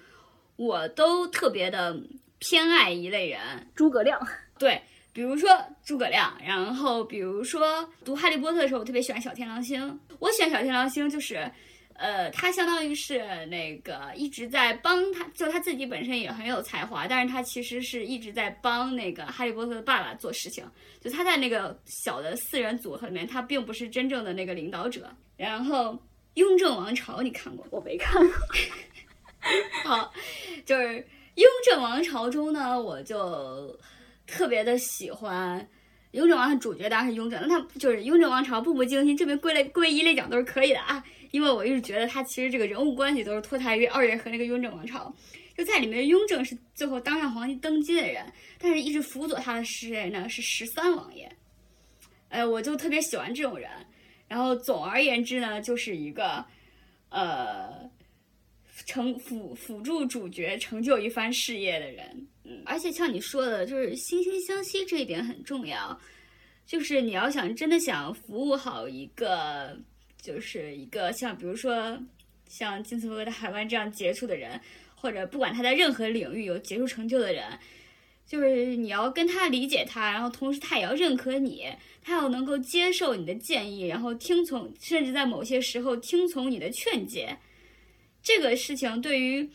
[0.56, 1.98] 我都特别的
[2.38, 3.40] 偏爱一类人，
[3.74, 4.20] 诸葛亮。
[4.58, 4.80] 对，
[5.12, 5.48] 比如说
[5.84, 9.98] 诸葛亮，然后比如说读《哈利波特》的时候，我特别喜欢小天狼星。
[10.18, 11.50] 我喜欢小天狼星，就是，
[11.94, 20.64] 呃，他相当于是那个一直在帮他，就他自己本身也很有才华，但是他其实是一直在帮那个哈利波特的爸爸做事情。
[21.00, 25.08] 就他在那个小的四人组合里面，他并不是真正的那个领导者。
[25.36, 25.94] 然后
[26.34, 27.66] 《雍正王朝》你看过？
[27.70, 28.34] 我没看过。
[29.84, 30.12] 好，
[30.66, 30.84] 就是
[31.36, 33.78] 《雍正王朝》中呢，我就
[34.28, 35.68] 特别的喜欢。
[36.12, 45.14] 雍正王朝主角当然是雍正，那他就是《雍正王朝》步步惊心，这边归类归一类讲都是可以的啊，因为我一直觉得他其实这个人物关系都是脱胎于二月和那个雍正王朝，
[45.54, 48.24] 就在里面，雍正是最后当上皇帝登基的人，
[48.58, 50.26] 但是一直辅佐他的是谁呢？
[50.30, 51.30] 是十三王爷。
[52.30, 53.70] 呃，我就特别喜欢这种人。
[54.26, 56.42] 然后总而言之呢，就是一个
[57.10, 57.88] 呃
[58.86, 62.26] 成辅辅助主角成就一番事业的人。
[62.64, 65.98] 而且像你说的，就是惺惺相惜这一点很重要。
[66.66, 69.74] 就是你要想真的想服务好一个，
[70.20, 71.98] 就是一个像比如说
[72.46, 74.60] 像金斯伯格的海湾这样杰出的人，
[74.94, 77.58] 或者不管他在任何领域有杰出成就的人，
[78.26, 81.66] 就是你要跟他理解他，然后同时他也要认可你，
[82.02, 87.34] 他要能够接受你的建议，然后听从，甚至在某些时候听从你的劝解。
[88.22, 89.48] 这个事情对于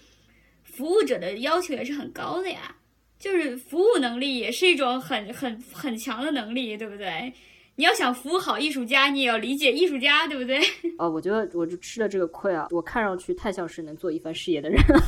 [0.63, 2.75] 服务者的要求也是很高的呀。
[3.23, 7.31] 就是服务能力也是一种很很很强的能力，对不对？
[7.75, 10.59] 你要想服务好艺术家，你也要理解艺术家，对不对？
[10.99, 12.67] 哦，我觉得我就吃了这个亏啊！
[12.71, 15.01] 我看上去太像是能做一番事业的人了。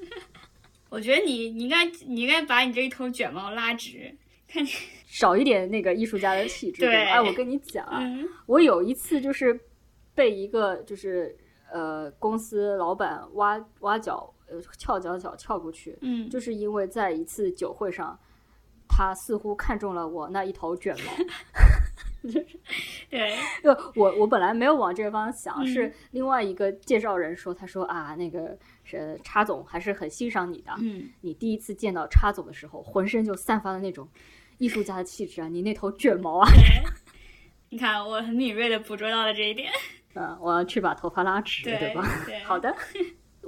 [0.90, 4.14] 我觉得你你应该你应该把你这一头卷毛拉直，
[4.46, 4.68] 看你
[5.08, 6.82] 少一点那个艺术家的气质。
[6.82, 9.58] 对吧哎，我跟你讲啊，嗯我有一次就是
[10.14, 11.34] 被一个就是
[11.72, 18.18] 呃公司老板挖挖角，呃翘脚脚翘过去，嗯，就是因为在一次酒会上，
[18.88, 21.12] 他似乎看中了我那一头卷毛。
[23.08, 28.58] 对， 就我我本来没有往这个方向想，嗯是另外一个介绍人说，他说啊，那个
[28.92, 30.72] 呃叉总还是很欣赏你的。
[30.80, 34.06] 嗯，你第一次见到叉总的时候，浑身就散发了那种
[34.58, 35.48] 艺术家的气质啊！
[35.48, 36.48] 你那头卷毛啊，
[37.70, 39.70] 你看我很敏锐的捕捉到了这一点，
[40.14, 42.04] 嗯，我要去把头发拉直，对吧？
[42.26, 42.74] 对好的。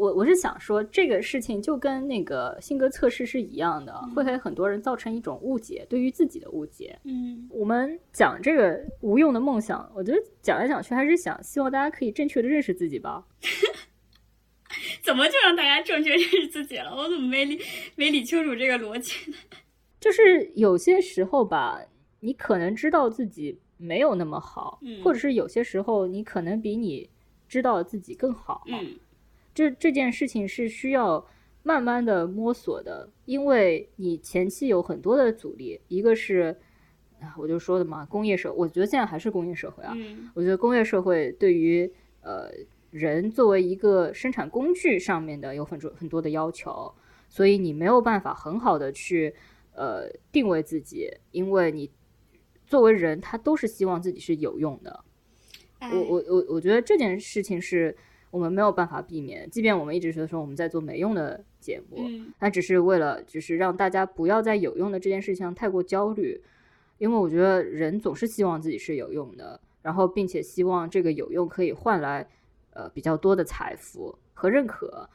[0.00, 6.98] 我我是想说，这个事情就跟那个性格测试是一样的，会给很多人造成一种误解，对于自己的误解。
[7.04, 13.22] 嗯我们讲这个无用的梦想，我觉得讲来讲去还是想希望大家可以正确的认识自己吧。
[15.02, 16.94] 怎么就让大家正确认识自己了？
[16.96, 17.60] 我怎么没理
[17.96, 19.36] 没理清楚这个逻辑呢？
[20.00, 21.78] 就是有些时候吧，
[22.20, 27.10] 你可能知道自己没有那么好，嗯或者是有些时候你可能比你
[27.48, 28.62] 知道自己更好。
[28.66, 28.96] 嗯
[29.54, 31.26] 这这件事情是需要
[31.62, 36.56] 慢慢的摸索的，因为你前期有很多的阻力，一个是，
[37.20, 41.92] 啊我就说的嘛，工业社，我觉得现在还是工业社会啊，嗯我觉得工业社会对于
[42.22, 42.50] 呃
[42.90, 46.92] 人作为一个生产工具上面的有很多很多的要求，
[47.28, 49.34] 所以你没有办法很好的去
[49.74, 51.90] 呃定位自己，因为你
[52.66, 55.04] 作为人，他都是希望自己是有用的。
[55.78, 57.96] 哎我我我我觉得这件事情是
[58.30, 62.32] 我们没有办法避免，即便我们一直觉得说我们在做没用的节目，嗯。
[62.38, 66.40] 那只是为了就是让大家不要在有用的这件事情上太过焦虑，
[66.98, 72.28] 因为我觉得人总是希望自己是有用的，然后并且希望这个有用可以换来
[72.72, 75.08] 呃比较多的财富和认可。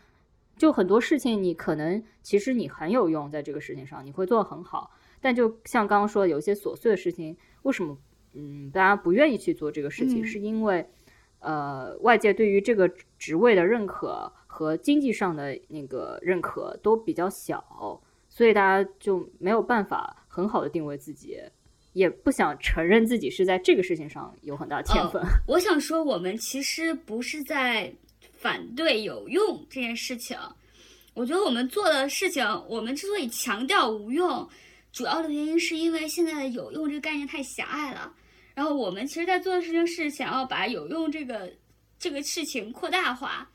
[0.58, 4.90] 就很多事情，你可能其实你很有用，在这个事情上你会做得很好，
[5.20, 7.98] 但就像刚刚说的，有一些琐碎的事情，为什么
[8.34, 10.26] 嗯大家不愿意去做这个事情，嗯。
[10.26, 10.88] 是因为
[11.46, 12.90] 呃外界对于这个
[13.20, 17.64] 职位的认可和经济上的那个认可都比较小，
[18.28, 21.38] 所以大家就没有办法很好的定位自己，
[21.94, 25.22] 也不想承认自己是在这个事情上有很大的天分。
[25.48, 27.94] 我想说，我们其实不是在
[28.34, 30.38] 反对有用这件事情。
[31.14, 34.50] 我觉得我们做的事情，我们之所以强调无用，
[34.92, 38.12] 主要的原因是因为现在的有用这个概念太狭隘了。
[38.56, 41.54] 然后我们其实，在做的事情是想要把有用这个
[42.00, 43.48] 这个事情扩大化，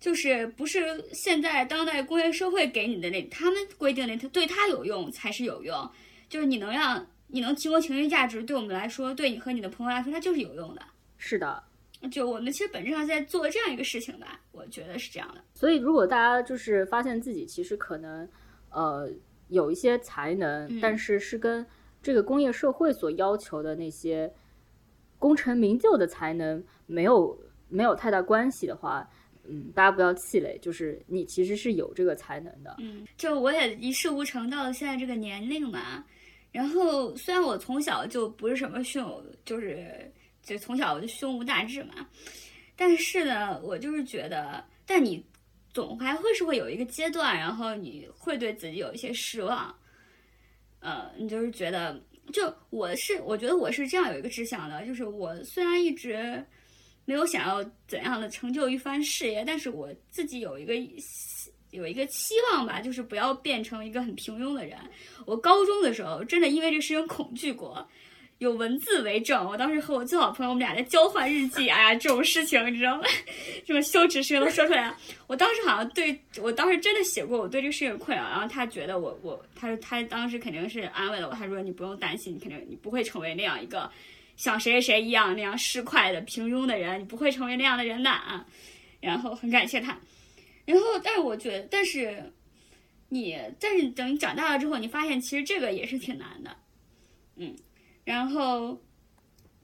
[0.00, 5.90] 就是不是现在当代工业社会给你的那他们规定的它对它有用才是有用，
[6.28, 10.82] 就是你能让你能提供情绪价值，对我们来说，对你和你的朋友来说，它就是有用的。
[11.18, 11.62] 是的，
[12.10, 15.42] 就我们其实本质上在做这样一个事情吧，我觉得是这样的。
[15.54, 18.28] 所以如果大家就是发现自己其实可能
[18.70, 19.08] 呃
[19.48, 21.64] 有一些才能，嗯但是是跟
[22.02, 24.32] 这个工业社会所要求的那些
[25.18, 27.38] 功成名就的才能没有
[27.68, 29.08] 没有太大关系的话，
[29.44, 32.76] 嗯，大家不要气馁，就是你其实是有这个才能的。
[32.80, 36.04] 嗯，就我也一事无成到了现在这个年龄嘛，
[36.50, 41.94] 然后虽然我从小就不是什么胸有，就是就从小就胸无大志嘛，
[42.76, 45.24] 但是呢，我就是觉得，但你
[45.72, 49.74] 总还会是会有一个阶段，然后你会对自己有一些失望，
[50.82, 51.98] 呃，你就是觉得，
[52.32, 56.44] 就我是我觉得我是这样有一个志向的，就是我虽然一直
[57.04, 60.74] 没有想要怎样的成就一番事业，但是我自己有一个
[61.70, 64.76] 有一个期望吧，就是不要变成一个很平庸的人。
[65.24, 67.88] 我高中的时候真的因为这个事情恐惧过，
[68.42, 69.46] 有文字为证。
[69.48, 73.04] 我当时和我最好朋友，我们俩在交换日记，哎呀，这种事情你知道吗？
[73.64, 74.96] 这么羞耻事情都说出来了。
[75.28, 83.88] 我当时好像对我当时真的写过我对这个事情困扰，然后他觉得我我他说他当时肯定是安慰了我，他说你不用担心，你肯定你不会成为那样一个
[84.36, 88.44] 像谁谁谁一样那样市侩的平庸的人，你不会成为那样的人的啊。
[89.00, 89.96] 然后很感谢他。
[90.64, 92.32] 然后，但是我觉得，但是
[93.08, 96.56] 你，但是等你长大了之后，你发现其实这个也是挺难的，
[97.36, 97.54] 嗯。
[98.04, 98.76] 然后，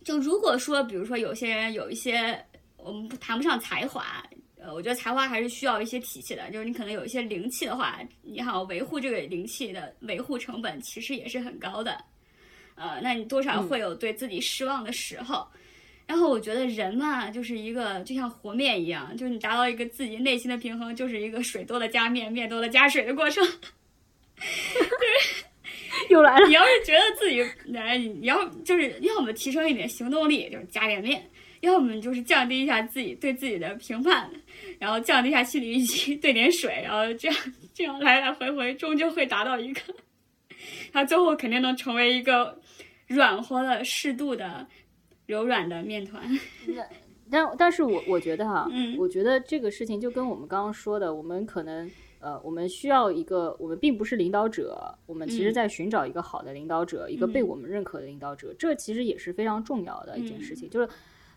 [0.04, 2.38] 就如果说，比如说有些人有一些，
[2.76, 4.22] 我们谈不上才华，
[4.60, 6.48] 呃，我觉得才华还是需要一些体系的。
[6.50, 12.02] 就是你可能有一些灵气的话，你好维护这个灵气的维护成本其实也是很高的，
[12.76, 15.46] 呃，那你多少会有对自己失望的时候。
[16.06, 23.46] 然后我觉得人嘛，就是一个就像和面一样，就是你达到一个自己内心的平衡，就是一个水多了加面，面多了加水的过程。
[26.10, 26.46] 又来了。
[26.46, 31.20] 你要是觉得自己，来，你要就是要么提升一点行动力，就是加点面；
[31.60, 34.30] 要么就是降低一下自己对自己的评判，
[34.78, 37.36] 然后降低一下心理预期，兑点水，然后这样
[37.74, 39.80] 这样来来回回，终究会达到一个，
[40.92, 42.58] 他最后肯定能成为一个
[43.06, 44.66] 软和的、适度的。
[45.28, 46.22] 柔软的面团，
[47.30, 51.86] 但但是我我觉得哈，嗯我觉得这个事情就跟我们刚刚说的，我们可能
[52.20, 60.70] 呃，我们需要一个，我们并不是领导者，我们其实嗯在寻找一个好的领导者，一个被嗯我们认可的领导者，这其实也是非常重要的一件事嗯情。
[60.70, 60.88] 就是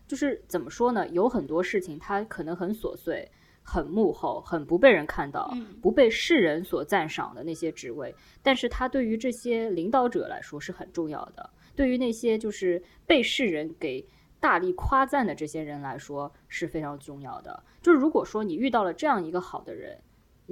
[0.08, 1.06] 就是怎么说呢？
[1.08, 3.30] 有很多事情它可能很琐碎、
[3.62, 11.48] 很幕后、很不被人看到、嗯不被世人所赞赏的那些职位，但是它对于这些领导者来说是很重要的。
[11.76, 14.04] 对于那些就是被世人给
[14.40, 17.62] 大力夸赞的这些人来说是非常重要的。
[17.80, 19.98] 就是如果说你遇到了这样一个好的人，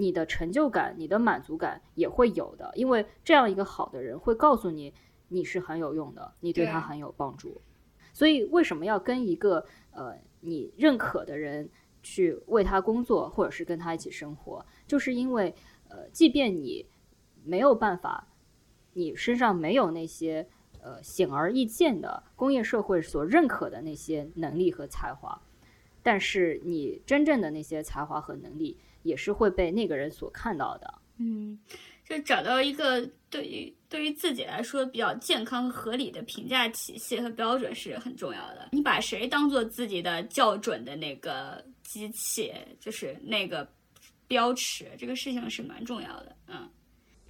[0.00, 4.94] 你的成就感、你的满足感也会有的，因为这样一个好的人会告诉你
[5.28, 7.60] 你是很有用的，你对他很有帮助。
[8.14, 11.68] 所以为什么要跟一个呃你认可的人
[12.02, 14.64] 去为他工作，或者是跟他一起生活？
[14.86, 15.54] 就是因为
[15.88, 16.86] 呃，即便你
[17.44, 18.26] 没有办法，
[18.94, 20.48] 你身上没有那些
[20.80, 25.42] 呃显而易见的工业社会所认可的那些能力和才华，
[26.02, 30.94] 但是你真正的那些才华和能力也是会被那个人所看到的。
[31.18, 31.58] 嗯，
[32.04, 38.70] 就找到一个对于对于自己来说比较健康和合理的评价体系和标准是很重要的。
[38.72, 43.68] 你把谁当做自己的校准的那个机器，就是那个
[44.26, 46.36] 标尺，这个事情是蛮重要的。
[46.48, 46.68] 嗯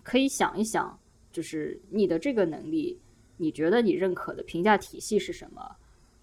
[0.03, 0.99] 可以想一想，
[1.31, 2.99] 就是你的这个能力，
[3.37, 5.77] 你觉得你认可的评价体系是什么？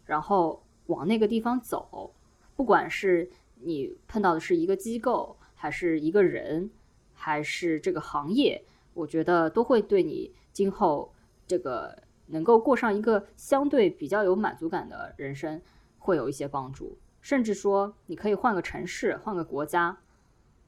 [0.04, 2.12] 然后往那个地方走，
[2.56, 3.30] 不管是
[3.62, 6.70] 你碰到的是一个机构，还是一个人，
[7.14, 11.12] 还是这个行业，我觉得都会对你今后
[11.46, 15.62] 这个能够过上一个相对比较有满足感的人生，
[16.00, 16.98] 会有一些帮助。
[17.20, 19.98] 甚至说，你可以换个城市，换个国家，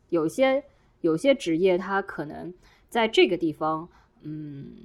[0.10, 0.64] 有些
[1.02, 2.54] 有些职业，它可能
[2.90, 3.88] 在这个地方，
[4.24, 4.76] 嗯，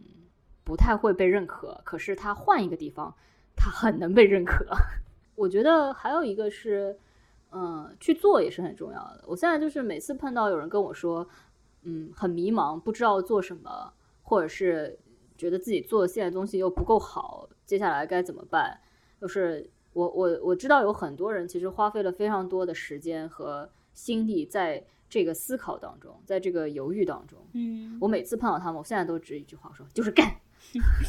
[0.62, 3.14] 不太会被认可，可是他换一个地方，
[3.56, 4.66] 他很能被认可。
[5.34, 6.96] 我觉得还有一个是，
[7.54, 9.24] 嗯，去做也是很重要的。
[9.26, 11.26] 我现在就是每次碰到有人跟我说，
[11.82, 13.92] 嗯，很迷茫，不知道做什么，
[14.22, 14.98] 或者是
[15.38, 18.80] 觉得自己做的现在东西又不够好，接下来该怎么办？
[19.20, 27.38] 就是我我我知道有很多人其实花费了非常多的时间和心力在这个思考当中，在这个犹豫当中。
[27.52, 30.34] 嗯我每次碰到他们，我现在都只一句话说，就是干，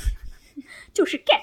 [0.94, 1.40] 就是干。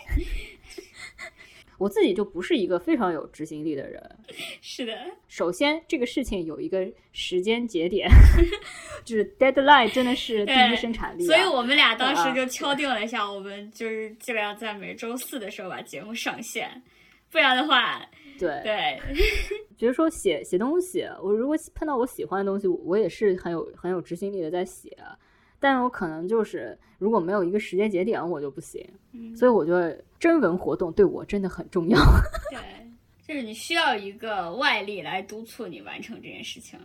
[1.83, 4.01] 我自己就不是一个非常有执行力的人。
[4.62, 4.93] 是的，
[5.26, 8.09] 首先，这个事情有一个时间节点，
[9.05, 11.26] 就是 deadline 真的是第一对生产力、啊。
[11.26, 16.70] 所以我们俩当啊时就敲定了一下，我们就是尽量在每周四的时候把节目上线，
[17.30, 18.01] 不然的话，
[18.39, 19.01] 对，对，
[19.76, 24.97] 比如说写写东西，我如果碰到我喜欢的东西，我也是很有很有执行力的在写，
[25.59, 28.85] 但是我可能就是如果没有一个时间节点，我就不行。
[29.14, 31.99] 嗯所以我觉得征文活动对我真的很重要。
[32.49, 32.61] 对，
[33.27, 36.79] 就是你需要一个外力来督促你完成这件事情。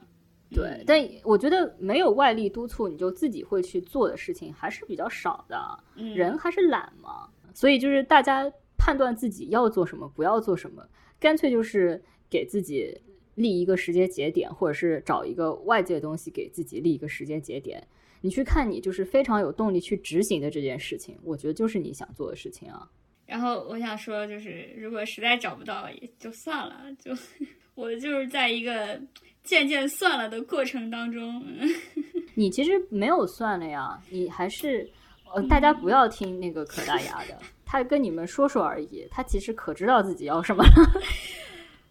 [0.49, 5.55] 对嗯，但我觉得没有外力督促，你就自己会去做的事情还是比较少的。
[5.93, 10.83] 嗯人还是懒嘛，所以就是大家判断自己要做什么，不要做什么，
[11.19, 12.99] 干脆就是给自己
[13.35, 17.87] 立一个时间节点，或者是找一个外界的东西给自己立一个时间节点。
[18.21, 22.89] 你去看你就是非常有动力去执行的这件事情，我觉得就是你想做的事情啊。
[23.27, 26.81] 然后我想说，就是如果实在找不到，也就算了。
[26.97, 27.11] 就
[27.75, 28.99] 我就是在一个
[29.43, 31.69] 渐渐算了的过程当中，嗯
[32.33, 34.89] 你其实没有算了呀，你还是
[35.35, 40.71] 呃，大家不要听那个可大牙的，他跟你们说说而已，他其实可知道自己要什么了。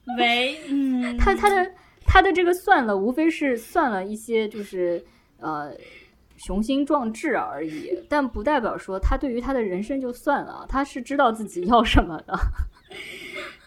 [0.19, 1.71] 喂，嗯，他他的
[2.07, 5.05] 他的这个算了，无非是算了一些就是
[5.39, 5.77] 呃
[6.37, 12.39] 雄心壮志而已，但不代表说他对于他的人生就算了，他是知道自己要什么的。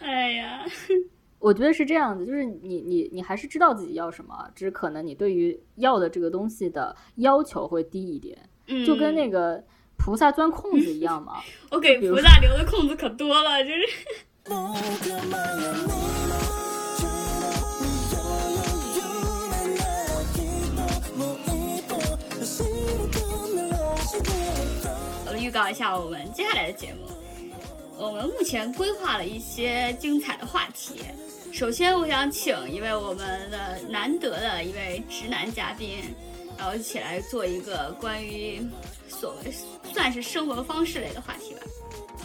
[0.00, 0.64] 哎呀，
[1.38, 9.62] 我觉得是这样子，就是你你你还是知道自己要什么，只是可能你对于要的这个东西的要求会低一点，嗯，就跟那个
[9.96, 11.34] 菩萨钻空子一样嘛。
[11.70, 13.80] 我给菩萨留的空子可多了，就是。
[25.50, 27.08] 预告一下我们接下来的节目。
[27.98, 31.00] 我们目前规划了一些精彩的话题。
[31.52, 36.04] 首先，我想请一位我们的难得的一位直男嘉宾，
[36.56, 38.64] 然后一起来做一个关于
[39.08, 39.50] 所谓
[39.92, 41.62] 算是生活方式类的话题吧。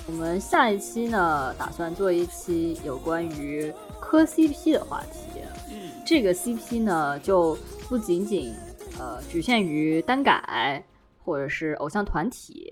[0.05, 5.41] 我们下一期呢，打算做一期有关于磕 CP 的话题。
[5.71, 7.57] 嗯这个 CP 呢，就
[7.89, 8.53] 不仅仅
[8.99, 10.84] 呃局限于单改
[11.23, 12.71] 或者是偶像团体，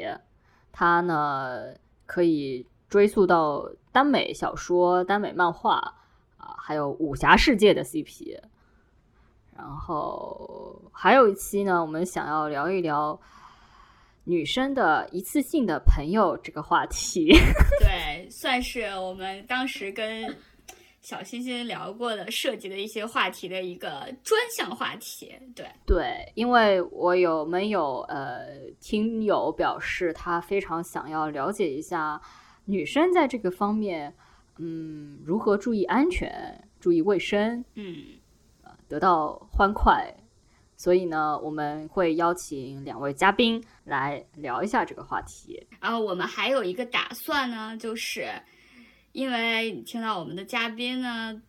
[0.74, 1.74] 它呢
[2.06, 5.76] 可以追溯到耽美小说、耽美漫画
[6.38, 8.38] 啊、还有武侠世界的 CP。
[9.56, 13.18] 然后还有一期呢，我们想要聊一聊
[14.24, 17.32] 女生的一次性的朋友这个话题。
[17.80, 20.36] 对，算是我们当时跟
[21.04, 25.32] 小星星聊过的涉及的一些话题的一个专项话题。
[25.54, 28.48] 对，对，因为我有没有呃
[28.80, 32.20] 听友表示他非常想要了解一下
[32.66, 34.16] 女生在这个方面，
[34.58, 38.06] 嗯，如何注意安全、注意卫生，嗯。
[38.90, 40.14] 得到欢快。
[40.76, 45.66] 所以呢，我们会邀请两位嘉宾来聊一下这个话题。
[45.80, 48.30] 然后我们还有一个打算呢，就是
[49.14, 51.42] 因为听到我们的嘉宾呢，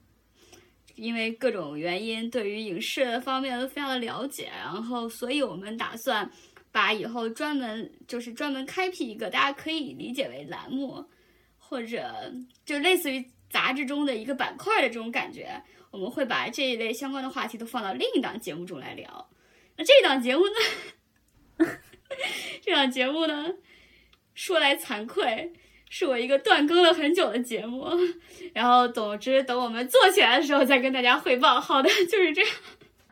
[0.94, 6.30] 因为各种原因对于影视方面都非常的了解，然后所以我们打算
[6.70, 11.04] 把以后专门就是专门开辟一个大家可以理解为栏目，
[11.58, 12.32] 或者
[12.64, 15.60] 就类似于杂志中的一个板块的这种感觉。
[15.90, 19.30] 我们会把这一类相关的话题都放到另一档节目中来聊。
[19.76, 21.66] 那这档节目呢？
[22.62, 23.54] 这档节目呢，
[24.34, 25.52] 说来惭愧，
[25.96, 27.86] 是我一个断更了很久的节目。
[28.52, 31.60] 然后，总之，等我们做起来的时候再跟大家汇报。
[31.60, 32.50] 好的， 就是这样。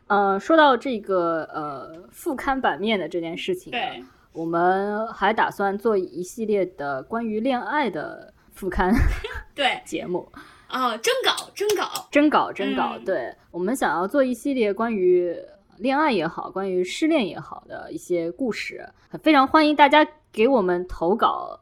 [0.07, 4.03] 呃，说到这个呃副刊版面的这件事情，对，
[4.33, 8.93] 我们还打算做一系列的关于恋爱的副刊
[9.55, 10.29] 对，节目。
[10.69, 15.33] 哦，征稿，征稿，征稿，征稿，嗯对我们想要做一系列关于
[15.77, 18.85] 恋爱也好，关于失恋也好的一些故事，
[19.21, 21.57] 非常欢迎大家给我们投稿，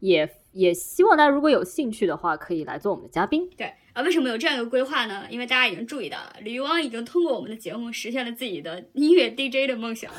[0.00, 0.28] 也
[0.58, 3.48] 也希望大家如果有兴趣的话，可以来做我们的嘉宾。
[3.56, 5.24] 对啊，为什么有这样一个规划呢？
[5.30, 10.10] 因为大家已经注意到了，李玉汪已经通过我们的节目实现了自己的音乐 DJ 的梦想，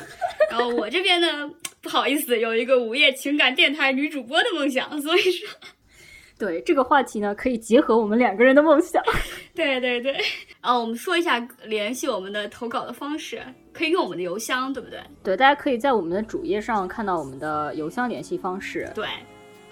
[0.50, 1.50] 然后我这边呢，
[1.82, 5.46] 不好意思，有一个午夜情感电台女主播的梦想，所以说，
[6.38, 9.02] 对这个话题呢，可以结合我们两个人的梦想。
[9.54, 10.16] 对对对，
[10.62, 13.42] 啊，我们说一下联系我们的投稿的方式，
[13.74, 14.98] 可以用我们的邮箱，对不对？
[15.22, 18.90] 对，大家可以在我们的主页上看到我们的邮箱联系方式。
[18.94, 19.06] 对，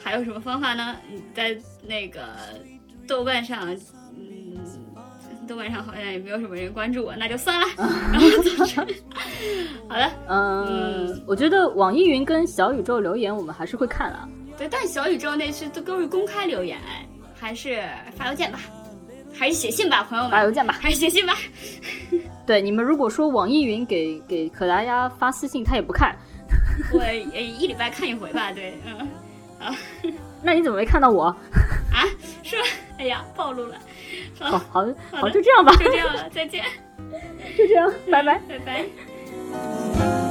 [0.03, 0.97] 还有什么方法呢？
[1.11, 2.21] 你在那个
[3.07, 3.69] 豆瓣上，
[4.17, 4.57] 嗯，
[5.47, 7.67] 豆瓣上好像也没有什么人关注我，那就算了。
[7.77, 8.29] 然后
[9.89, 14.29] 好的， 嗯，嗯我觉得网易云跟小宇宙留言我们还是会看啊。
[14.57, 16.79] 对，但小宇宙那是都都是公开留言，
[17.35, 17.83] 还是
[18.17, 18.59] 发邮件吧，
[19.33, 20.77] 还是写信吧，朋友们，发邮件吧。
[20.81, 21.35] 还是写信吧。
[22.47, 26.17] 对，你们如果说网易云给给可达鸭发私信，他也不看，
[26.93, 29.07] 我呃一礼拜看一回吧，对，嗯，
[30.43, 31.25] 那你怎么没看到我？
[31.93, 32.05] 啊，
[32.43, 32.63] 是吧？
[32.99, 33.77] 哎呀，暴露了，
[34.41, 36.65] 好，哦，好，好，好就这样吧，就这样了，再见，
[37.57, 38.41] 就这样，拜拜。
[38.49, 40.28] 拜拜。